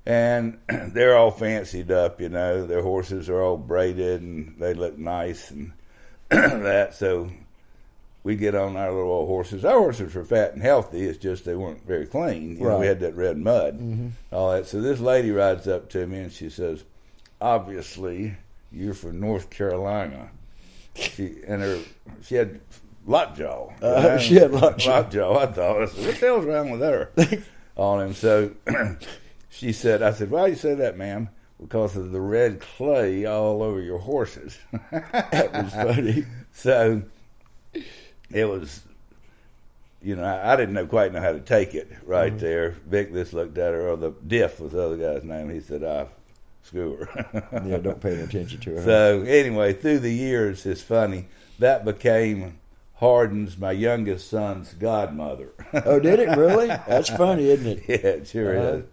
and 0.04 0.58
they're 0.68 1.16
all 1.16 1.30
fancied 1.30 1.90
up. 1.90 2.20
You 2.20 2.28
know, 2.28 2.66
their 2.66 2.82
horses 2.82 3.28
are 3.28 3.40
all 3.40 3.56
braided 3.56 4.20
and 4.20 4.56
they 4.58 4.74
look 4.74 4.98
nice 4.98 5.50
and 5.50 5.72
that. 6.28 6.94
So 6.94 7.30
we 8.28 8.36
get 8.36 8.54
on 8.54 8.76
our 8.76 8.92
little 8.92 9.10
old 9.10 9.26
horses. 9.26 9.64
Our 9.64 9.78
horses 9.78 10.14
were 10.14 10.22
fat 10.22 10.52
and 10.52 10.60
healthy. 10.60 11.06
It's 11.06 11.16
just 11.16 11.46
they 11.46 11.54
weren't 11.54 11.86
very 11.86 12.04
clean. 12.04 12.58
You 12.58 12.64
know, 12.64 12.78
we 12.78 12.86
had 12.86 13.00
that 13.00 13.16
red 13.16 13.38
mud, 13.38 14.12
all 14.30 14.52
that. 14.52 14.66
So 14.66 14.82
this 14.82 15.00
lady 15.00 15.30
rides 15.30 15.66
up 15.66 15.88
to 15.92 16.06
me 16.06 16.18
and 16.18 16.30
she 16.30 16.50
says, 16.50 16.84
"Obviously, 17.40 18.36
you're 18.70 18.92
from 18.92 19.18
North 19.18 19.48
Carolina." 19.48 20.28
She 20.94 21.36
and 21.46 21.62
her 21.62 21.80
she 22.22 22.34
had 22.34 22.60
lockjaw. 23.06 23.72
Uh, 23.80 24.18
she 24.18 24.34
had 24.34 24.52
lockjaw. 24.52 24.90
Lockjaw. 24.90 25.38
I 25.38 25.46
thought, 25.46 25.82
I 25.82 25.86
said, 25.86 26.06
"What 26.06 26.20
the 26.20 26.26
hell's 26.26 26.44
wrong 26.44 26.70
with 26.70 26.80
her?" 26.82 27.10
on 27.76 28.08
him. 28.08 28.12
So 28.12 28.50
she 29.48 29.72
said, 29.72 30.02
"I 30.02 30.12
said, 30.12 30.30
why 30.30 30.44
do 30.44 30.50
you 30.50 30.58
say 30.58 30.74
that, 30.74 30.98
ma'am?" 30.98 31.30
Because 31.58 31.96
of 31.96 32.12
the 32.12 32.20
red 32.20 32.60
clay 32.60 33.24
all 33.24 33.62
over 33.62 33.80
your 33.80 33.98
horses. 33.98 34.58
That 34.90 35.52
was 35.52 35.72
funny. 35.72 36.26
So 36.52 37.02
it 38.30 38.44
was, 38.44 38.82
you 40.02 40.16
know, 40.16 40.24
I, 40.24 40.52
I 40.52 40.56
didn't 40.56 40.74
know 40.74 40.86
quite 40.86 41.12
know 41.12 41.20
how 41.20 41.32
to 41.32 41.40
take 41.40 41.74
it 41.74 41.90
right 42.04 42.30
Mm-hmm. 42.32 42.38
there. 42.40 42.70
Vic 42.86 43.12
just 43.12 43.32
looked 43.32 43.58
at 43.58 43.72
her, 43.74 43.88
or 43.88 43.96
the 43.96 44.12
Diff 44.26 44.60
was 44.60 44.72
the 44.72 44.82
other 44.84 44.96
guy's 44.96 45.24
name. 45.24 45.50
He 45.50 45.60
said, 45.60 45.82
"I 45.84 46.06
screw 46.62 46.96
her." 46.96 47.62
Yeah, 47.66 47.78
don't 47.78 48.00
pay 48.00 48.16
no 48.16 48.24
attention 48.24 48.60
to 48.60 48.76
her. 48.76 48.82
So 48.84 49.22
anyway, 49.22 49.72
through 49.72 50.00
the 50.00 50.12
years, 50.12 50.64
it's 50.66 50.82
funny 50.82 51.26
that 51.58 51.84
became 51.84 52.58
Hardin's, 52.96 53.56
my 53.58 53.72
youngest 53.72 54.28
son's 54.28 54.74
godmother. 54.74 55.50
oh, 55.72 55.98
did 56.00 56.18
it 56.20 56.36
really? 56.36 56.66
That's 56.68 57.08
funny, 57.08 57.48
isn't 57.50 57.66
it? 57.66 57.84
yeah, 57.88 57.96
it 58.10 58.26
sure 58.28 58.56
Uh-huh. 58.58 58.68
is. 58.78 58.84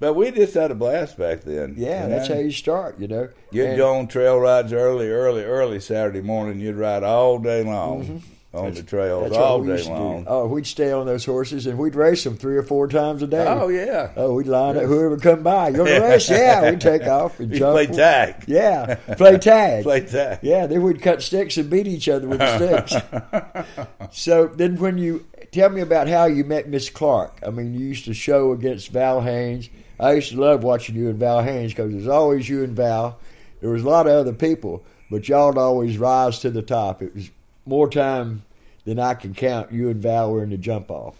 But 0.00 0.14
we 0.14 0.32
just 0.32 0.54
had 0.54 0.70
a 0.72 0.74
blast 0.74 1.16
back 1.16 1.42
then. 1.42 1.74
Yeah, 1.78 2.08
that's 2.08 2.28
know? 2.28 2.34
how 2.34 2.40
you 2.40 2.50
start, 2.50 2.98
you 2.98 3.06
know. 3.08 3.28
You'd 3.52 3.66
And- 3.68 3.76
go 3.76 3.94
on 3.94 4.08
trail 4.08 4.38
rides 4.38 4.72
early, 4.72 5.08
early, 5.08 5.44
early 5.44 5.78
Saturday 5.80 6.20
morning. 6.20 6.58
You'd 6.60 6.74
ride 6.76 7.04
all 7.04 7.38
day 7.38 7.62
long 7.62 8.22
on 8.54 8.72
the 8.74 8.82
trails. 8.82 9.32
All 9.36 9.60
we 9.60 9.66
day 9.68 9.72
used 9.74 9.86
to 9.86 9.92
long. 9.92 10.24
do. 10.24 10.30
Oh, 10.30 10.46
we'd 10.46 10.66
stay 10.66 10.92
on 10.92 11.06
those 11.06 11.24
horses 11.24 11.66
and 11.66 11.78
we'd 11.78 11.94
race 11.94 12.24
them 12.24 12.36
three 12.36 12.56
or 12.56 12.62
four 12.62 12.88
times 12.88 13.22
a 13.22 13.26
day. 13.26 13.44
Oh 13.46 13.68
yeah, 13.68 14.12
Oh, 14.16 14.34
we'd 14.34 14.46
line 14.46 14.76
up 14.76 14.84
whoever 14.84 15.16
come 15.18 15.42
by. 15.42 15.68
You 15.70 15.78
want 15.78 15.88
to 15.90 16.00
race? 16.02 16.30
Yeah, 16.30 16.70
we'd 16.70 16.80
take 16.80 17.02
off 17.02 17.40
and 17.40 17.52
jump. 17.52 17.74
play 17.74 17.86
tag. 17.86 18.44
Yeah, 18.46 18.94
play 19.16 19.38
tag. 19.38 19.82
Play 19.84 20.00
tag. 20.06 20.38
Yeah, 20.42 20.66
then 20.66 20.82
we'd 20.82 21.02
cut 21.02 21.22
sticks 21.22 21.56
and 21.56 21.68
beat 21.68 21.86
each 21.86 22.08
other 22.08 22.28
with 22.28 22.38
the 22.38 22.84
sticks. 22.86 23.68
so 24.12 24.46
then, 24.46 24.76
when 24.78 24.98
you 24.98 25.26
tell 25.52 25.70
me 25.70 25.80
about 25.80 26.08
how 26.08 26.24
you 26.26 26.44
met 26.44 26.68
Miss 26.68 26.88
Clark, 26.90 27.40
I 27.46 27.50
mean, 27.50 27.74
you 27.74 27.80
used 27.86 28.04
to 28.06 28.14
show 28.14 28.52
against 28.52 28.88
Val 28.90 29.20
Haynes. 29.20 29.68
I 29.98 30.12
used 30.14 30.32
to 30.32 30.40
love 30.40 30.64
watching 30.64 30.96
you 30.96 31.08
and 31.08 31.18
Val 31.18 31.42
Haynes 31.42 31.72
because 31.72 31.92
it 31.92 31.96
was 31.96 32.08
always 32.08 32.48
you 32.48 32.64
and 32.64 32.74
Val. 32.76 33.18
There 33.60 33.70
was 33.70 33.82
a 33.82 33.88
lot 33.88 34.06
of 34.06 34.12
other 34.12 34.32
people, 34.32 34.84
but 35.10 35.28
y'all'd 35.28 35.56
always 35.58 35.96
rise 35.98 36.40
to 36.40 36.50
the 36.50 36.62
top. 36.62 37.00
It 37.02 37.14
was 37.14 37.30
more 37.66 37.88
time 37.88 38.44
than 38.84 38.98
I 38.98 39.14
can 39.14 39.34
count. 39.34 39.72
You 39.72 39.90
and 39.90 40.02
Val 40.02 40.32
were 40.32 40.42
in 40.42 40.50
the 40.50 40.56
jump 40.56 40.90
off. 40.90 41.16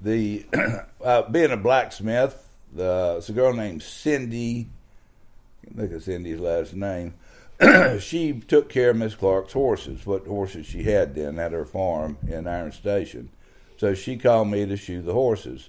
The 0.00 0.44
uh, 1.04 1.22
being 1.22 1.50
a 1.50 1.56
blacksmith, 1.56 2.48
the 2.72 3.16
it's 3.18 3.28
a 3.28 3.32
girl 3.32 3.52
named 3.52 3.82
Cindy. 3.82 4.68
Look 5.74 5.92
at 5.92 6.02
Cindy's 6.02 6.40
last 6.40 6.74
name. 6.74 7.14
she 7.98 8.32
took 8.46 8.68
care 8.68 8.90
of 8.90 8.96
Miss 8.96 9.14
Clark's 9.14 9.52
horses. 9.52 10.06
What 10.06 10.26
horses 10.26 10.66
she 10.66 10.84
had 10.84 11.14
then 11.14 11.38
at 11.38 11.52
her 11.52 11.64
farm 11.64 12.18
in 12.28 12.46
Iron 12.46 12.72
Station. 12.72 13.30
So 13.76 13.94
she 13.94 14.16
called 14.16 14.48
me 14.48 14.66
to 14.66 14.76
shoe 14.76 15.02
the 15.02 15.12
horses. 15.12 15.68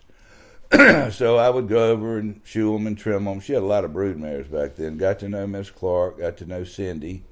so 1.11 1.37
I 1.37 1.49
would 1.49 1.67
go 1.67 1.91
over 1.91 2.19
and 2.19 2.41
shoe 2.43 2.73
them 2.73 2.85
and 2.85 2.97
trim 2.97 3.25
them. 3.25 3.39
She 3.39 3.53
had 3.53 3.63
a 3.63 3.65
lot 3.65 3.85
of 3.85 3.93
brood 3.93 4.19
mares 4.19 4.47
back 4.47 4.75
then. 4.75 4.97
Got 4.97 5.19
to 5.19 5.29
know 5.29 5.47
Miss 5.47 5.71
Clark. 5.71 6.19
Got 6.19 6.37
to 6.37 6.45
know 6.45 6.63
Cindy. 6.63 7.23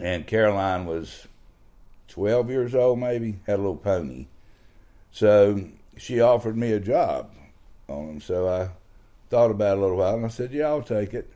And 0.00 0.26
Caroline 0.26 0.86
was 0.86 1.28
twelve 2.18 2.50
years 2.50 2.74
old, 2.74 2.98
maybe. 2.98 3.38
Had 3.46 3.54
a 3.60 3.62
little 3.62 3.76
pony. 3.76 4.26
So 5.12 5.60
she 5.96 6.20
offered 6.20 6.56
me 6.56 6.72
a 6.72 6.80
job 6.80 7.30
on 7.88 8.08
him. 8.08 8.20
So 8.20 8.48
I 8.48 8.70
thought 9.30 9.50
about 9.52 9.76
it 9.76 9.78
a 9.78 9.82
little 9.82 9.96
while, 9.96 10.14
and 10.16 10.24
I 10.24 10.28
said, 10.28 10.52
"Yeah, 10.52 10.66
I'll 10.66 10.82
take 10.82 11.14
it." 11.14 11.30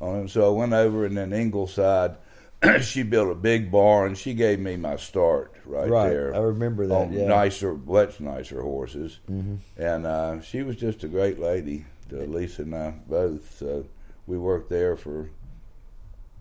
On 0.00 0.16
them. 0.18 0.28
So 0.28 0.46
I 0.52 0.58
went 0.58 0.72
over, 0.72 1.04
and 1.06 1.16
then 1.16 1.32
Ingleside, 1.32 2.16
she 2.80 3.02
built 3.04 3.30
a 3.30 3.34
big 3.36 3.70
barn. 3.70 4.14
She 4.16 4.34
gave 4.34 4.58
me 4.58 4.76
my 4.76 4.96
start 4.96 5.52
right, 5.64 5.88
Right, 5.88 6.08
there 6.08 6.34
I 6.34 6.38
remember 6.38 6.86
that. 6.88 6.94
on 6.94 7.12
yeah. 7.12 7.26
nicer, 7.26 7.74
much 7.74 8.18
nicer 8.20 8.60
horses. 8.62 9.20
Mhm. 9.30 9.58
And 9.76 10.04
uh, 10.06 10.40
she 10.40 10.62
was 10.64 10.74
just 10.76 11.04
a 11.04 11.08
great 11.08 11.38
lady, 11.38 11.84
Lisa 12.10 12.62
and 12.62 12.74
I 12.74 12.94
both. 13.06 13.56
So 13.58 13.84
we 14.26 14.36
worked 14.36 14.68
there 14.70 14.96
for 14.96 15.28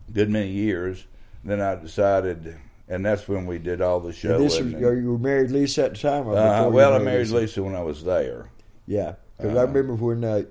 a 0.10 0.12
good 0.12 0.30
many 0.32 0.50
years. 0.50 1.06
Then 1.44 1.62
I 1.62 1.76
decided, 1.76 2.58
and 2.92 3.06
that's 3.06 3.26
when 3.28 3.46
we 3.46 3.58
did 3.58 3.82
all 3.82 4.02
the 4.02 4.08
And 4.10 4.16
showing. 4.18 4.44
this 4.44 4.60
was, 4.62 4.74
and- 4.74 4.84
are 4.84 5.00
you 5.00 5.18
married 5.18 5.50
Lisa 5.50 5.86
at 5.86 5.94
the 5.94 5.98
time? 6.00 6.28
Uh, 6.28 6.70
well, 6.70 6.94
I 6.94 7.00
married 7.00 7.30
Lisa? 7.30 7.36
Lisa 7.36 7.64
when 7.64 7.74
I 7.76 7.82
was 7.82 8.04
there. 8.04 8.50
Yeah, 8.86 9.14
because 9.38 9.56
Uh, 9.56 9.60
I 9.60 9.64
remember 9.64 9.96
when 9.96 10.24
uh, 10.26 10.44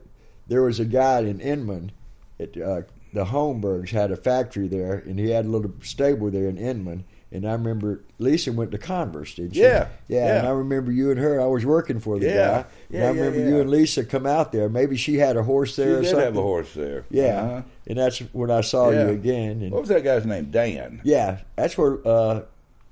there 0.48 0.62
was 0.62 0.80
a 0.80 0.86
guy 0.86 1.20
in 1.20 1.38
Inman, 1.40 1.92
at 2.40 2.56
uh, 2.56 2.82
the 3.12 3.26
Holmbergs 3.26 3.90
had 3.90 4.10
a 4.10 4.16
factory 4.16 4.68
there, 4.68 4.94
and 4.94 5.18
he 5.18 5.30
had 5.30 5.44
a 5.44 5.48
little 5.48 5.72
stable 5.82 6.30
there 6.30 6.48
in 6.48 6.56
Inman. 6.56 7.04
And 7.32 7.46
I 7.48 7.52
remember 7.52 8.00
Lisa 8.18 8.50
went 8.52 8.72
to 8.72 8.78
Converse, 8.78 9.34
did 9.36 9.54
she? 9.54 9.62
Yeah, 9.62 9.86
yeah. 10.08 10.38
And. 10.38 10.46
I 10.48 10.50
remember 10.50 10.90
you 10.90 11.10
and 11.12 11.20
her. 11.20 11.40
I 11.40 11.46
was 11.46 11.64
working 11.64 12.00
for 12.00 12.18
the 12.18 12.26
Yeah, 12.26 12.34
guy, 12.34 12.56
and 12.56 12.66
yeah, 12.90 13.04
I 13.04 13.08
remember 13.10 13.38
yeah, 13.38 13.48
you 13.48 13.60
and 13.60 13.70
Lisa 13.70 14.04
come 14.04 14.26
out 14.26 14.50
there. 14.50 14.68
Maybe 14.68 14.96
she 14.96 15.14
had 15.18 15.36
a 15.36 15.42
horse 15.44 15.76
She 15.76 15.82
there. 15.82 15.98
or 15.98 16.02
did 16.02 16.08
something. 16.10 16.24
have 16.24 16.36
a 16.36 16.42
horse 16.42 16.74
there. 16.74 17.04
Yeah, 17.08 17.40
Uh-huh. 17.42 17.62
and 17.86 17.98
that's 17.98 18.18
when 18.32 18.50
I 18.50 18.62
saw 18.62 18.90
Yeah. 18.90 19.04
you 19.04 19.08
again. 19.10 19.62
And 19.62 19.70
What 19.70 19.82
was 19.82 19.88
that 19.90 20.02
guy's 20.02 20.26
name? 20.26 20.50
Dan. 20.50 21.00
yeah, 21.04 21.38
that's 21.54 21.78
where 21.78 21.98
uh, 22.04 22.42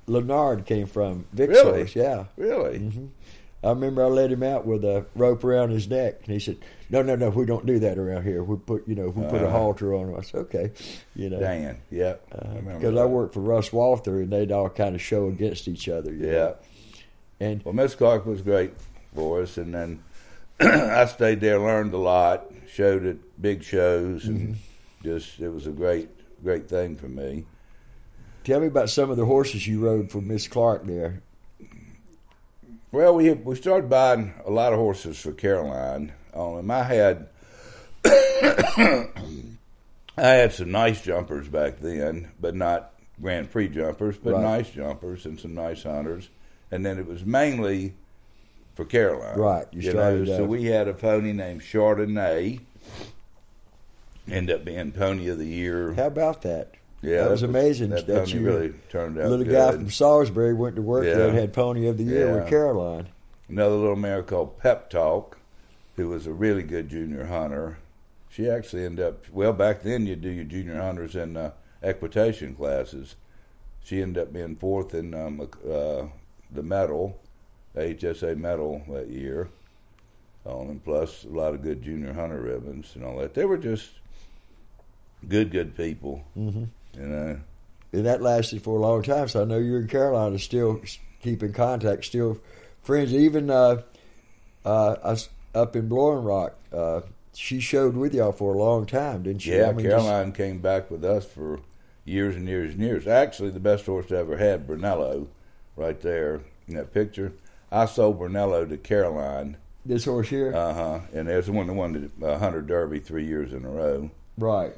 Leonard 0.06 0.64
came 0.66 0.86
from. 0.86 1.24
Vic's 1.32 1.50
Really? 1.54 1.78
horse. 1.80 1.96
Yeah. 1.96 2.24
Really? 2.36 2.78
hmm 2.78 3.06
I 3.62 3.70
remember 3.70 4.04
I 4.04 4.06
let 4.06 4.30
him 4.30 4.44
out 4.44 4.64
with 4.66 4.84
a 4.84 5.04
rope 5.16 5.42
around 5.42 5.70
his 5.70 5.88
neck, 5.88 6.20
and 6.24 6.32
he 6.32 6.38
said, 6.38 6.58
"No, 6.90 7.02
no, 7.02 7.16
no, 7.16 7.28
we 7.30 7.44
don't 7.44 7.66
do 7.66 7.80
that 7.80 7.98
around 7.98 8.22
here. 8.22 8.44
We 8.44 8.56
put, 8.56 8.86
you 8.86 8.94
know, 8.94 9.08
we 9.08 9.24
put 9.24 9.42
a 9.42 9.46
Uh-huh. 9.48 9.58
halter 9.58 9.94
on 9.94 10.10
him." 10.10 10.14
I 10.16 10.22
said, 10.22 10.38
"Okay," 10.42 10.70
you 11.16 11.28
know, 11.28 11.40
Dan. 11.40 11.78
Yep. 11.90 12.26
I 12.32 12.48
remember 12.54 12.78
because 12.78 12.96
I 12.96 13.04
worked 13.04 13.34
for 13.34 13.40
Russ 13.40 13.72
Walther, 13.72 14.20
and 14.20 14.32
they'd 14.32 14.52
all 14.52 14.68
kind 14.70 14.94
of 14.94 15.00
show 15.02 15.26
against 15.26 15.66
each 15.66 15.88
other. 15.88 16.12
Yeah. 16.14 16.30
know. 16.30 16.54
and 17.40 17.62
Well, 17.64 17.74
Miss 17.74 17.94
Clark 17.96 18.26
was 18.26 18.42
great 18.42 18.72
for 19.14 19.42
us, 19.42 19.56
and 19.58 19.74
then 19.74 20.02
I 20.60 21.06
stayed 21.06 21.40
there, 21.40 21.58
learned 21.58 21.92
a 21.94 21.98
lot, 21.98 22.52
showed 22.68 23.04
at 23.06 23.16
big 23.42 23.64
shows, 23.64 24.24
and 24.26 24.56
just 25.02 25.40
it 25.40 25.48
was 25.48 25.66
a 25.66 25.70
great, 25.72 26.10
great 26.44 26.68
thing 26.68 26.94
for 26.94 27.08
me. 27.08 27.44
Tell 28.44 28.60
me 28.60 28.68
about 28.68 28.88
some 28.88 29.10
of 29.10 29.16
the 29.16 29.26
horses 29.26 29.66
you 29.66 29.80
rode 29.80 30.10
for 30.12 30.20
Miss 30.20 30.46
Clark 30.48 30.86
there. 30.86 31.22
Well, 32.90 33.14
we 33.14 33.32
we 33.32 33.54
started 33.56 33.90
buying 33.90 34.32
a 34.44 34.50
lot 34.50 34.72
of 34.72 34.78
horses 34.78 35.18
for 35.20 35.32
Caroline. 35.32 36.12
On 36.32 36.56
them, 36.56 36.70
I 36.70 36.82
had 36.84 37.28
I 38.04 39.10
had 40.16 40.52
some 40.52 40.70
nice 40.70 41.02
jumpers 41.02 41.48
back 41.48 41.80
then, 41.80 42.30
but 42.40 42.54
not 42.54 42.92
Grand 43.20 43.50
Prix 43.50 43.68
jumpers, 43.68 44.16
but 44.16 44.34
Right. 44.34 44.42
nice 44.42 44.70
jumpers 44.70 45.26
and 45.26 45.38
some 45.38 45.54
nice 45.54 45.82
hunters. 45.82 46.28
And 46.70 46.84
then 46.84 46.98
it 46.98 47.06
was 47.06 47.24
mainly 47.24 47.94
for 48.74 48.84
Caroline. 48.84 49.38
Right, 49.38 49.66
you 49.72 49.82
know, 49.82 49.90
started, 49.90 50.26
so 50.28 50.44
uh, 50.44 50.46
we 50.46 50.64
had 50.66 50.86
a 50.88 50.94
pony 50.94 51.32
named 51.32 51.62
Chardonnay. 51.62 52.60
End 54.30 54.50
up 54.50 54.64
being 54.64 54.92
pony 54.92 55.28
of 55.28 55.38
the 55.38 55.46
year. 55.46 55.94
How 55.94 56.06
about 56.06 56.42
that? 56.42 56.72
Yeah, 57.00 57.22
that 57.22 57.30
was 57.30 57.42
amazing. 57.44 57.90
That, 57.90 58.06
that 58.08 58.32
you, 58.34 58.40
really 58.40 58.74
turned 58.88 59.18
out 59.18 59.28
little 59.30 59.44
good. 59.44 59.52
guy 59.52 59.72
from 59.72 59.90
Salisbury 59.90 60.52
went 60.54 60.76
to 60.76 60.82
work 60.82 61.04
Yeah. 61.04 61.14
there 61.14 61.28
and 61.28 61.38
had 61.38 61.52
Pony 61.52 61.86
of 61.86 61.96
the 61.96 62.04
Year 62.04 62.34
with 62.34 62.48
Caroline. 62.48 63.08
another 63.48 63.76
little 63.76 63.96
mare 63.96 64.22
called 64.22 64.58
Pep 64.58 64.90
Talk, 64.90 65.38
who 65.96 66.08
was 66.08 66.26
a 66.26 66.32
really 66.32 66.62
good 66.64 66.88
junior 66.88 67.26
hunter. 67.26 67.78
She 68.28 68.48
actually 68.48 68.84
ended 68.84 69.04
up 69.06 69.24
well 69.32 69.52
back 69.52 69.82
then. 69.82 70.06
You 70.06 70.16
do 70.16 70.28
your 70.28 70.44
junior 70.44 70.80
hunters 70.80 71.14
in 71.16 71.36
uh, 71.36 71.52
equitation 71.82 72.54
classes. 72.54 73.14
She 73.82 74.02
ended 74.02 74.22
up 74.24 74.32
being 74.32 74.56
fourth 74.56 74.92
in 74.92 75.14
um, 75.14 75.40
uh, 75.40 76.06
the 76.50 76.62
medal, 76.62 77.18
HSA 77.76 78.36
medal 78.36 78.82
that 78.88 79.08
year. 79.08 79.48
On 80.44 80.68
and 80.68 80.82
plus 80.84 81.24
a 81.24 81.28
lot 81.28 81.54
of 81.54 81.62
good 81.62 81.82
junior 81.82 82.12
hunter 82.12 82.40
ribbons 82.40 82.92
and 82.94 83.04
all 83.04 83.18
that. 83.18 83.34
They 83.34 83.44
were 83.44 83.56
just 83.58 83.90
good, 85.28 85.50
good 85.50 85.76
people. 85.76 86.24
Mm-hmm. 86.36 86.64
You 86.96 87.06
know. 87.06 87.40
And 87.92 88.04
that 88.06 88.20
lasted 88.20 88.62
for 88.62 88.76
a 88.76 88.80
long 88.80 89.02
time. 89.02 89.28
So 89.28 89.42
I 89.42 89.44
know 89.44 89.58
you 89.58 89.76
and 89.76 89.88
Caroline 89.88 90.34
are 90.34 90.38
still 90.38 90.80
s- 90.82 90.98
keep 91.22 91.42
in 91.42 91.52
contact, 91.52 92.04
still 92.04 92.38
friends. 92.82 93.14
Even 93.14 93.50
uh, 93.50 93.82
uh, 94.64 95.16
up 95.54 95.74
in 95.76 95.88
Blowing 95.88 96.24
Rock, 96.24 96.54
uh, 96.72 97.00
she 97.34 97.60
showed 97.60 97.96
with 97.96 98.14
y'all 98.14 98.32
for 98.32 98.54
a 98.54 98.58
long 98.58 98.84
time, 98.84 99.22
didn't 99.22 99.42
she? 99.42 99.52
Yeah, 99.52 99.68
I 99.68 99.72
mean, 99.72 99.86
just- 99.86 100.04
Caroline 100.04 100.32
came 100.32 100.58
back 100.58 100.90
with 100.90 101.04
us 101.04 101.24
for 101.24 101.60
years 102.04 102.36
and 102.36 102.46
years 102.46 102.74
and 102.74 102.82
years. 102.82 103.06
Actually, 103.06 103.50
the 103.50 103.60
best 103.60 103.86
horse 103.86 104.10
I 104.12 104.16
ever 104.16 104.36
had, 104.36 104.66
Brunello, 104.66 105.28
right 105.76 105.98
there 106.00 106.40
in 106.66 106.74
that 106.74 106.92
picture. 106.92 107.32
I 107.70 107.86
sold 107.86 108.18
Brunello 108.18 108.64
to 108.66 108.76
Caroline, 108.78 109.56
this 109.84 110.04
horse 110.06 110.28
here, 110.28 110.54
uh 110.54 110.74
huh, 110.74 111.00
and 111.14 111.28
there's 111.28 111.46
the 111.46 111.52
one 111.52 111.66
that 111.68 111.74
won 111.74 112.10
the 112.18 112.26
uh, 112.26 112.38
Hunter 112.38 112.60
Derby 112.62 112.98
three 112.98 113.24
years 113.26 113.52
in 113.52 113.64
a 113.64 113.68
row 113.70 114.10
right? 114.36 114.74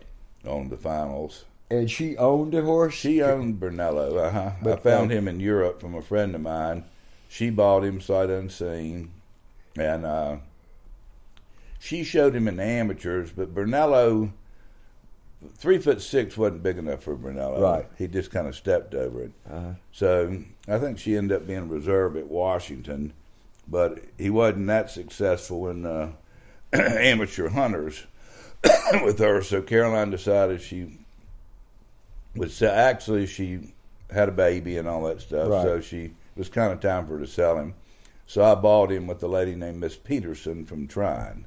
on 0.46 0.68
the 0.68 0.76
finals. 0.76 1.44
And 1.70 1.88
she 1.88 2.16
owned 2.16 2.54
a 2.54 2.62
horse. 2.62 2.94
She 2.94 3.22
owned 3.22 3.60
Brunello, 3.60 4.16
uh 4.16 4.30
huh. 4.30 4.50
I 4.66 4.76
found 4.76 5.12
uh, 5.12 5.14
him 5.14 5.28
in 5.28 5.38
Europe 5.38 5.80
from 5.80 5.94
a 5.94 6.02
friend 6.02 6.34
of 6.34 6.40
mine. 6.40 6.84
She 7.28 7.48
bought 7.50 7.84
him 7.84 8.00
sight 8.00 8.28
unseen, 8.28 9.12
and 9.76 10.04
uh, 10.04 10.36
she 11.78 12.02
showed 12.02 12.34
him 12.34 12.48
in 12.48 12.56
the 12.56 12.64
amateurs. 12.64 13.30
But 13.30 13.54
Brunello, 13.54 14.32
three 15.56 15.78
foot 15.78 16.02
six, 16.02 16.36
wasn't 16.36 16.64
big 16.64 16.76
enough 16.76 17.04
for 17.04 17.14
Brunello. 17.14 17.60
Right. 17.60 17.86
He 17.96 18.08
just 18.08 18.32
kind 18.32 18.48
of 18.48 18.56
stepped 18.56 18.94
over 18.94 19.22
it. 19.22 19.32
Uh-huh. 19.48 19.74
So 19.92 20.42
I 20.66 20.78
think 20.78 20.98
she 20.98 21.16
ended 21.16 21.36
up 21.36 21.46
being 21.46 21.68
reserve 21.68 22.16
at 22.16 22.26
Washington, 22.26 23.12
but 23.68 24.00
he 24.18 24.28
wasn't 24.28 24.66
that 24.66 24.90
successful 24.90 25.68
in 25.68 25.86
uh, 25.86 26.10
amateur 26.72 27.50
hunters 27.50 28.06
with 29.04 29.20
her. 29.20 29.40
So 29.42 29.62
Caroline 29.62 30.10
decided 30.10 30.62
she 30.62 30.98
sell. 32.48 32.74
Actually, 32.74 33.26
she 33.26 33.74
had 34.10 34.28
a 34.28 34.32
baby 34.32 34.76
and 34.76 34.88
all 34.88 35.04
that 35.04 35.20
stuff. 35.20 35.48
Right. 35.48 35.62
So 35.62 35.80
she 35.80 36.04
it 36.04 36.36
was 36.36 36.48
kind 36.48 36.72
of 36.72 36.80
time 36.80 37.06
for 37.06 37.14
her 37.14 37.24
to 37.24 37.26
sell 37.26 37.58
him. 37.58 37.74
So 38.26 38.44
I 38.44 38.54
bought 38.54 38.92
him 38.92 39.06
with 39.06 39.22
a 39.22 39.28
lady 39.28 39.54
named 39.54 39.80
Miss 39.80 39.96
Peterson 39.96 40.64
from 40.64 40.86
Tryon, 40.86 41.46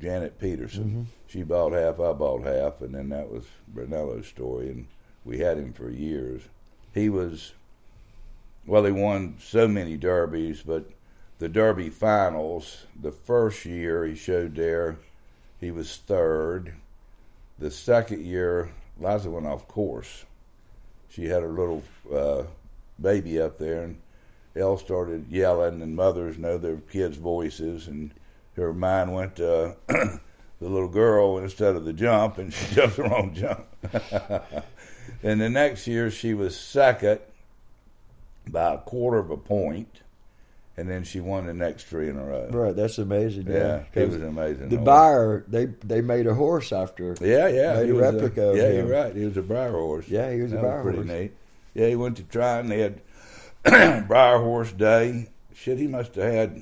Janet 0.00 0.38
Peterson. 0.38 0.84
Mm-hmm. 0.84 1.02
She 1.26 1.42
bought 1.42 1.72
half, 1.72 1.98
I 1.98 2.12
bought 2.12 2.44
half, 2.44 2.80
and 2.80 2.94
then 2.94 3.08
that 3.08 3.28
was 3.28 3.44
Brunello's 3.66 4.28
story, 4.28 4.68
and 4.68 4.86
we 5.24 5.38
had 5.38 5.58
him 5.58 5.72
for 5.72 5.90
years. 5.90 6.42
He 6.94 7.08
was 7.08 7.54
well, 8.66 8.84
he 8.84 8.92
won 8.92 9.36
so 9.40 9.66
many 9.66 9.96
derbies, 9.96 10.62
but 10.62 10.88
the 11.38 11.48
Derby 11.48 11.90
finals, 11.90 12.86
the 13.00 13.10
first 13.10 13.64
year 13.64 14.04
he 14.04 14.14
showed 14.14 14.54
there, 14.54 14.98
he 15.58 15.70
was 15.70 15.96
third. 15.96 16.74
The 17.58 17.70
second 17.70 18.24
year, 18.24 18.70
Liza 19.02 19.30
went 19.30 19.46
off 19.46 19.68
course. 19.68 20.24
She 21.08 21.26
had 21.26 21.42
her 21.42 21.48
little 21.48 21.82
uh, 22.12 22.44
baby 23.00 23.40
up 23.40 23.58
there, 23.58 23.82
and 23.82 24.00
all 24.60 24.78
started 24.78 25.26
yelling, 25.28 25.82
and 25.82 25.96
mothers 25.96 26.38
know 26.38 26.58
their 26.58 26.76
kids' 26.76 27.16
voices, 27.16 27.86
and 27.86 28.12
her 28.56 28.72
mind 28.72 29.14
went 29.14 29.36
to 29.36 29.76
the 29.88 30.20
little 30.60 30.88
girl 30.88 31.38
instead 31.38 31.76
of 31.76 31.84
the 31.84 31.92
jump, 31.92 32.38
and 32.38 32.52
she 32.54 32.74
jumped 32.74 32.96
the 32.96 33.02
wrong 33.02 33.34
jump. 33.34 33.66
and 35.22 35.40
the 35.40 35.48
next 35.48 35.86
year, 35.86 36.10
she 36.10 36.34
was 36.34 36.56
second 36.56 37.20
by 38.46 38.74
a 38.74 38.78
quarter 38.78 39.18
of 39.18 39.30
a 39.30 39.36
point, 39.36 40.01
and 40.76 40.88
then 40.88 41.04
she 41.04 41.20
won 41.20 41.46
the 41.46 41.54
next 41.54 41.84
three 41.84 42.08
in 42.08 42.16
a 42.18 42.24
row. 42.24 42.48
right, 42.50 42.74
that's 42.74 42.98
amazing. 42.98 43.46
Yeah, 43.46 43.84
Yeah, 43.94 44.04
was 44.04 44.16
amazing. 44.16 44.68
the 44.70 44.76
horse. 44.78 44.88
Breyer 44.88 45.44
they 45.48 45.66
they 45.86 46.00
made 46.00 46.26
a 46.26 46.34
horse 46.34 46.72
after. 46.72 47.14
Yeah, 47.20 47.48
yeah, 47.48 47.74
made 47.74 47.84
he 47.86 47.90
a 47.90 47.94
was 47.94 48.02
replica 48.14 48.42
of 48.50 48.56
yeah, 48.56 48.62
him. 48.68 48.86
you're 48.88 48.96
right. 49.02 49.14
He 49.14 49.24
was 49.24 49.36
a 49.36 49.42
Breyer 49.42 49.70
horse. 49.72 50.08
Yeah, 50.08 50.32
he 50.32 50.40
was 50.42 50.52
a 50.52 50.56
that 50.56 50.64
Breyer 50.64 50.82
pretty 50.82 50.98
horse. 50.98 51.08
neat. 51.08 51.32
Yeah, 51.74 51.88
he 51.88 51.96
went 51.96 52.16
to 52.18 52.22
try 52.24 52.58
and 52.58 52.70
they 52.70 52.80
had 52.80 53.00
Breyer 53.64 54.40
Horse 54.42 54.72
Day. 54.72 55.28
Shit, 55.54 55.78
he 55.78 55.86
must 55.86 56.14
have 56.16 56.32
had 56.32 56.60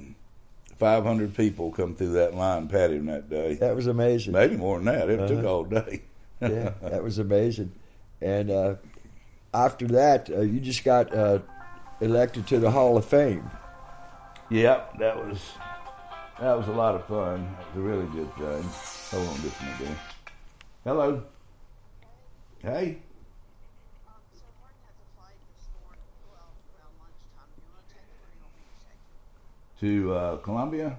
500 0.77 1.35
people 1.35 1.71
come 1.73 1.95
through 1.95 2.13
that 2.13 2.35
line 2.35 2.69
pat 2.69 2.91
him 2.91 3.07
that 3.07 3.29
day. 3.31 3.55
That 3.55 3.75
was 3.77 3.87
amazing. 3.87 4.33
Maybe 4.33 4.57
more 4.57 4.77
than 4.79 4.87
that. 4.87 5.09
It 5.11 5.27
took 5.29 5.39
Uh-huh. 5.39 5.49
all 5.49 5.65
day. 5.65 6.03
yeah, 6.41 6.73
that 6.83 7.03
was 7.03 7.19
amazing. 7.19 7.73
And 8.21 8.51
uh, 8.51 8.75
after 9.55 9.87
that, 9.89 10.31
uh, 10.31 10.41
you 10.41 10.61
just 10.61 10.85
got 10.85 11.15
uh, 11.15 11.41
elected 12.01 12.47
to 12.49 12.59
the 12.59 12.71
Hall 12.71 12.97
of 12.97 13.05
Fame. 13.05 13.51
Yep, 14.51 14.99
that 14.99 15.17
was 15.17 15.39
that 16.41 16.57
was 16.59 16.69
a 16.69 16.73
lot 16.73 16.95
of 16.95 17.05
fun. 17.07 17.57
It 17.61 17.79
was 17.79 17.85
a 17.85 17.89
really 17.89 18.07
good 18.07 18.31
time. 18.37 18.65
Hold 19.11 19.29
on 19.29 19.37
just 19.43 19.61
a 19.61 19.65
minute. 19.65 19.99
Hello. 20.85 21.23
Hey. 22.63 22.99
To 29.81 30.13
uh, 30.13 30.37
Columbia? 30.37 30.99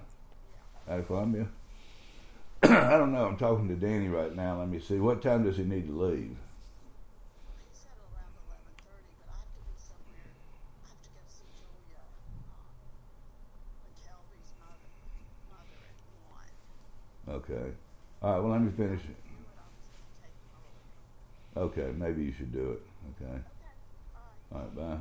Out 0.89 0.99
of 0.99 1.05
Columbia? 1.05 1.47
I 2.63 2.97
don't 2.97 3.11
know. 3.13 3.25
I'm 3.25 3.37
talking 3.37 3.67
to 3.67 3.75
Danny 3.75 4.07
right 4.07 4.35
now. 4.35 4.57
Let 4.57 4.69
me 4.69 4.79
see. 4.79 4.99
What 4.99 5.21
time 5.21 5.43
does 5.43 5.57
he 5.57 5.63
need 5.63 5.85
to 5.87 5.93
leave? 5.93 6.33
He 6.33 7.77
said 7.77 7.93
around 8.09 8.33
11.30, 8.49 9.21
but 9.21 9.29
I 9.29 9.37
have 9.37 9.53
to 9.53 9.61
be 9.69 9.77
somewhere. 9.77 10.33
I 10.81 10.89
have 10.89 10.97
to 10.97 11.09
go 11.13 11.21
see 11.29 11.45
Julia, 11.61 12.01
um, 12.49 12.73
McKelvey's 13.85 14.57
mother, 14.57 14.89
mother 15.53 15.77
at 15.85 15.93
1. 16.33 17.20
Okay. 17.31 17.71
All 18.21 18.33
right. 18.33 18.39
Well, 18.43 18.51
let 18.51 18.61
me 18.61 18.71
finish 18.75 18.99
it. 19.01 19.15
You 19.25 19.37
and 19.37 19.57
I 19.57 19.63
was 19.63 19.85
going 19.85 20.05
to 20.05 20.21
take 20.21 20.33
him 21.55 21.63
over. 21.63 21.65
Okay. 21.67 21.91
Maybe 21.97 22.23
you 22.25 22.33
should 22.37 22.51
do 22.51 22.71
it. 22.71 22.81
Okay. 23.23 23.39
All 24.53 24.59
right. 24.59 24.75
Bye. 24.75 24.97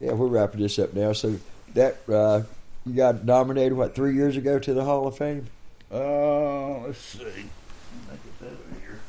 Yeah, 0.00 0.12
we're 0.12 0.26
wrapping 0.26 0.60
this 0.60 0.78
up 0.78 0.92
now. 0.92 1.12
So 1.12 1.36
that 1.74 1.96
uh, 2.08 2.42
you 2.84 2.92
got 2.94 3.24
nominated 3.24 3.72
what 3.72 3.94
three 3.94 4.14
years 4.14 4.36
ago 4.36 4.58
to 4.58 4.74
the 4.74 4.84
Hall 4.84 5.06
of 5.06 5.16
Fame. 5.16 5.46
Uh, 5.90 6.80
let's 6.80 6.98
see. 6.98 7.18
Let 7.24 7.32
me 7.32 7.48
get 8.08 8.40
that 8.40 8.46
over 8.48 8.80
here. 8.80 9.00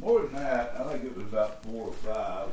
More 0.00 0.22
than 0.22 0.32
that, 0.34 0.74
I 0.78 0.92
think 0.92 1.04
it 1.04 1.16
was 1.16 1.26
about 1.26 1.62
four 1.62 1.88
or 1.88 1.92
five. 1.92 2.48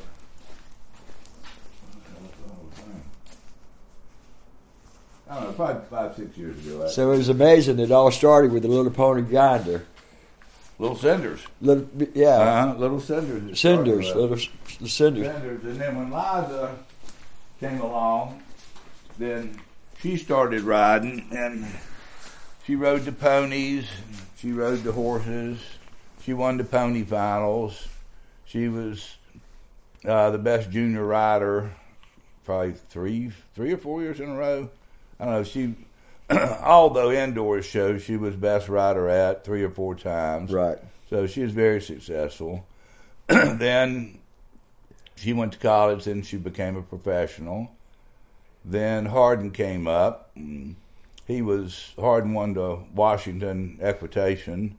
I 5.33 5.39
don't 5.39 5.45
know, 5.45 5.53
probably 5.53 5.81
five, 5.89 6.15
six 6.15 6.37
years 6.37 6.65
ago. 6.65 6.87
So 6.87 7.11
it 7.11 7.17
was 7.17 7.29
amazing. 7.29 7.79
It 7.79 7.91
all 7.91 8.11
started 8.11 8.51
with 8.51 8.63
a 8.65 8.67
little 8.67 8.91
pony 8.91 9.23
grinder. 9.23 9.83
little 10.77 10.95
cinders. 10.97 11.39
Little, 11.61 11.87
yeah, 12.13 12.27
Uh-huh, 12.27 12.75
little 12.77 12.99
cinders. 12.99 13.59
cinders, 13.59 14.13
little 14.15 14.35
s- 14.37 14.49
cinders. 14.85 15.27
Cinders. 15.27 15.63
And 15.63 15.79
then 15.81 15.95
when 15.95 16.11
Liza 16.11 16.75
came 17.59 17.79
along, 17.81 18.41
then 19.17 19.59
she 20.01 20.17
started 20.17 20.61
riding 20.61 21.27
and 21.31 21.65
she 22.67 22.75
rode 22.75 23.05
the 23.05 23.11
ponies, 23.11 23.87
she 24.37 24.51
rode 24.51 24.83
the 24.83 24.91
horses, 24.91 25.59
she 26.23 26.33
won 26.33 26.57
the 26.57 26.63
pony 26.63 27.03
finals. 27.03 27.87
She 28.45 28.67
was 28.67 29.15
uh, 30.05 30.29
the 30.31 30.37
best 30.37 30.69
junior 30.69 31.03
rider, 31.05 31.71
probably 32.45 32.73
three, 32.73 33.31
three 33.55 33.71
or 33.73 33.77
four 33.77 34.01
years 34.01 34.19
in 34.19 34.29
a 34.29 34.35
row. 34.35 34.69
I 35.19 35.25
don't 35.25 35.33
know. 35.33 35.43
She 35.43 35.75
although 36.63 37.11
indoor 37.11 37.61
shows 37.61 38.03
she 38.03 38.17
was 38.17 38.35
best 38.35 38.69
rider 38.69 39.09
at 39.09 39.43
three 39.43 39.63
or 39.63 39.69
four 39.69 39.95
times. 39.95 40.51
Right. 40.51 40.77
So 41.09 41.27
she 41.27 41.41
was 41.41 41.51
very 41.51 41.81
successful. 41.81 42.65
then 43.27 44.19
she 45.15 45.33
went 45.33 45.53
to 45.53 45.59
college, 45.59 46.07
and 46.07 46.25
she 46.25 46.37
became 46.37 46.75
a 46.75 46.81
professional. 46.81 47.71
Then 48.65 49.05
Hardin 49.05 49.51
came 49.51 49.87
up. 49.87 50.35
He 51.27 51.41
was 51.41 51.93
Hardin 51.99 52.33
won 52.33 52.53
the 52.53 52.79
Washington 52.93 53.77
Equitation 53.81 54.77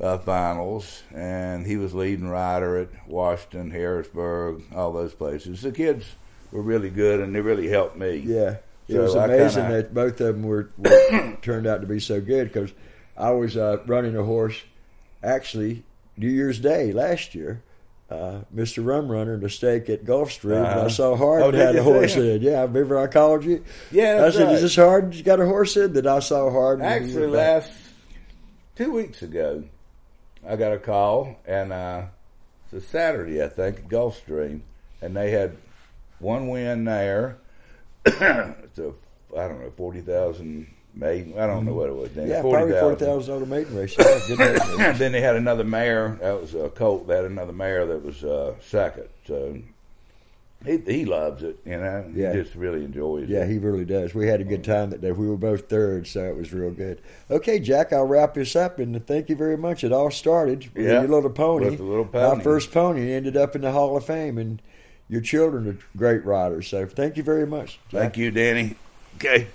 uh, 0.00 0.18
finals, 0.18 1.02
and 1.14 1.66
he 1.66 1.76
was 1.76 1.94
leading 1.94 2.28
rider 2.28 2.78
at 2.78 3.08
Washington, 3.08 3.70
Harrisburg, 3.70 4.62
all 4.74 4.92
those 4.92 5.14
places. 5.14 5.62
The 5.62 5.72
kids 5.72 6.04
were 6.52 6.62
really 6.62 6.90
good, 6.90 7.20
and 7.20 7.34
they 7.34 7.40
really 7.40 7.68
helped 7.68 7.96
me. 7.96 8.16
Yeah. 8.16 8.56
It 8.88 8.98
was 8.98 9.14
amazing 9.14 9.64
kinda- 9.64 9.76
that 9.82 9.94
both 9.94 10.20
of 10.20 10.34
them 10.34 10.42
were, 10.42 10.70
were 10.78 11.36
turned 11.42 11.66
out 11.66 11.80
to 11.82 11.86
be 11.86 12.00
so 12.00 12.20
good 12.20 12.48
because 12.52 12.72
I 13.16 13.30
was 13.30 13.56
uh, 13.56 13.78
running 13.86 14.16
a 14.16 14.22
horse 14.24 14.60
actually 15.22 15.84
New 16.16 16.28
Year's 16.28 16.58
Day 16.58 16.92
last 16.92 17.34
year. 17.34 17.62
Uh, 18.10 18.40
Mr. 18.54 18.82
Rum 18.86 19.12
Runner, 19.12 19.36
the 19.36 19.50
stake 19.50 19.90
at 19.90 20.06
Gulfstream, 20.06 20.56
and 20.56 20.66
I 20.66 20.70
Uh-huh. 20.72 20.88
saw 20.88 21.14
Hardin 21.16 21.54
Oh, 21.54 21.58
had 21.58 21.76
a 21.76 21.82
horse 21.92 22.14
him? 22.14 22.22
in. 22.24 22.40
Yeah, 22.40 22.62
remember 22.62 22.98
I 22.98 23.06
called 23.06 23.44
you. 23.44 23.62
Yeah, 23.90 24.24
I 24.24 24.30
said, 24.30 24.44
right. 24.46 24.54
"Is 24.54 24.62
this 24.62 24.76
Hard? 24.76 25.14
You 25.14 25.22
got 25.22 25.40
a 25.40 25.44
horse 25.44 25.76
in?" 25.76 25.92
That 25.92 26.06
I 26.06 26.20
saw 26.20 26.48
he 26.76 26.82
Actually, 26.82 27.26
last 27.26 27.70
two 28.76 28.92
weeks 28.92 29.20
ago, 29.20 29.62
I 30.48 30.56
got 30.56 30.72
a 30.72 30.78
call, 30.78 31.36
and 31.46 31.70
uh, 31.70 32.04
it's 32.72 32.82
a 32.82 32.88
Saturday, 32.88 33.42
I 33.44 33.48
think, 33.48 33.76
at 33.80 33.88
Gulfstream, 33.88 34.60
and 35.02 35.14
they 35.14 35.30
had 35.30 35.58
one 36.18 36.48
win 36.48 36.84
there. 36.84 37.36
it's 38.64 38.78
a, 38.78 38.92
I 39.36 39.48
don't 39.48 39.60
know, 39.60 39.70
forty 39.76 40.00
thousand 40.00 40.66
maiden. 40.94 41.38
I 41.38 41.46
don't 41.46 41.64
know 41.64 41.74
what 41.74 41.88
it 41.88 41.94
was. 41.94 42.10
Then 42.12 42.28
yeah, 42.28 42.40
probably 42.40 42.72
forty 42.72 42.96
40,000. 42.96 43.06
thousand 43.06 43.34
dollar 43.34 43.46
maiden 43.46 43.76
race. 43.76 43.94
Yeah, 43.98 44.20
good 44.28 44.38
maiden 44.38 44.78
race. 44.78 44.98
then 44.98 45.12
they 45.12 45.20
had 45.20 45.36
another 45.36 45.64
mare. 45.64 46.18
That 46.20 46.40
was 46.40 46.54
a 46.54 46.68
colt. 46.70 47.06
They 47.06 47.16
had 47.16 47.24
another 47.24 47.52
mare 47.52 47.86
that 47.86 48.04
was 48.04 48.24
uh, 48.24 48.54
second. 48.60 49.08
So 49.26 49.58
he 50.64 50.78
he 50.78 51.04
loves 51.04 51.44
it. 51.44 51.56
You 51.64 51.76
know, 51.78 52.10
Yeah. 52.14 52.32
he 52.34 52.42
just 52.42 52.56
really 52.56 52.84
enjoys 52.84 53.28
Yeah, 53.28 53.38
it. 53.38 53.40
Yeah, 53.42 53.52
he 53.52 53.58
really 53.58 53.84
does. 53.84 54.12
We 54.12 54.26
had 54.26 54.40
a 54.40 54.44
good 54.44 54.64
time 54.64 54.90
that 54.90 55.00
day. 55.00 55.12
We 55.12 55.28
were 55.28 55.36
both 55.36 55.68
third, 55.68 56.08
so 56.08 56.24
it 56.24 56.36
was 56.36 56.52
real 56.52 56.72
good. 56.72 57.00
Okay, 57.30 57.60
Jack, 57.60 57.92
I'll 57.92 58.06
wrap 58.06 58.34
this 58.34 58.56
up 58.56 58.80
and 58.80 59.06
thank 59.06 59.28
you 59.28 59.36
very 59.36 59.56
much. 59.56 59.84
It 59.84 59.92
all 59.92 60.10
started 60.10 60.68
with 60.74 60.84
Yeah, 60.84 61.00
your 61.02 61.08
little 61.08 61.30
pony. 61.30 61.66
with 61.70 61.78
the 61.78 61.84
little 61.84 62.08
My 62.12 62.40
first 62.42 62.72
pony 62.72 63.12
ended 63.12 63.36
up 63.36 63.54
in 63.54 63.62
the 63.62 63.70
Hall 63.70 63.96
of 63.96 64.04
Fame, 64.04 64.36
and 64.36 64.60
your 65.08 65.20
children 65.20 65.68
are 65.68 65.78
great 65.96 66.24
riders. 66.24 66.68
So 66.68 66.86
thank 66.86 67.16
you 67.16 67.22
very 67.22 67.46
much. 67.46 67.80
Jack. 67.88 68.00
Thank 68.00 68.16
you, 68.18 68.30
Danny. 68.30 68.76
Okay. 69.16 69.48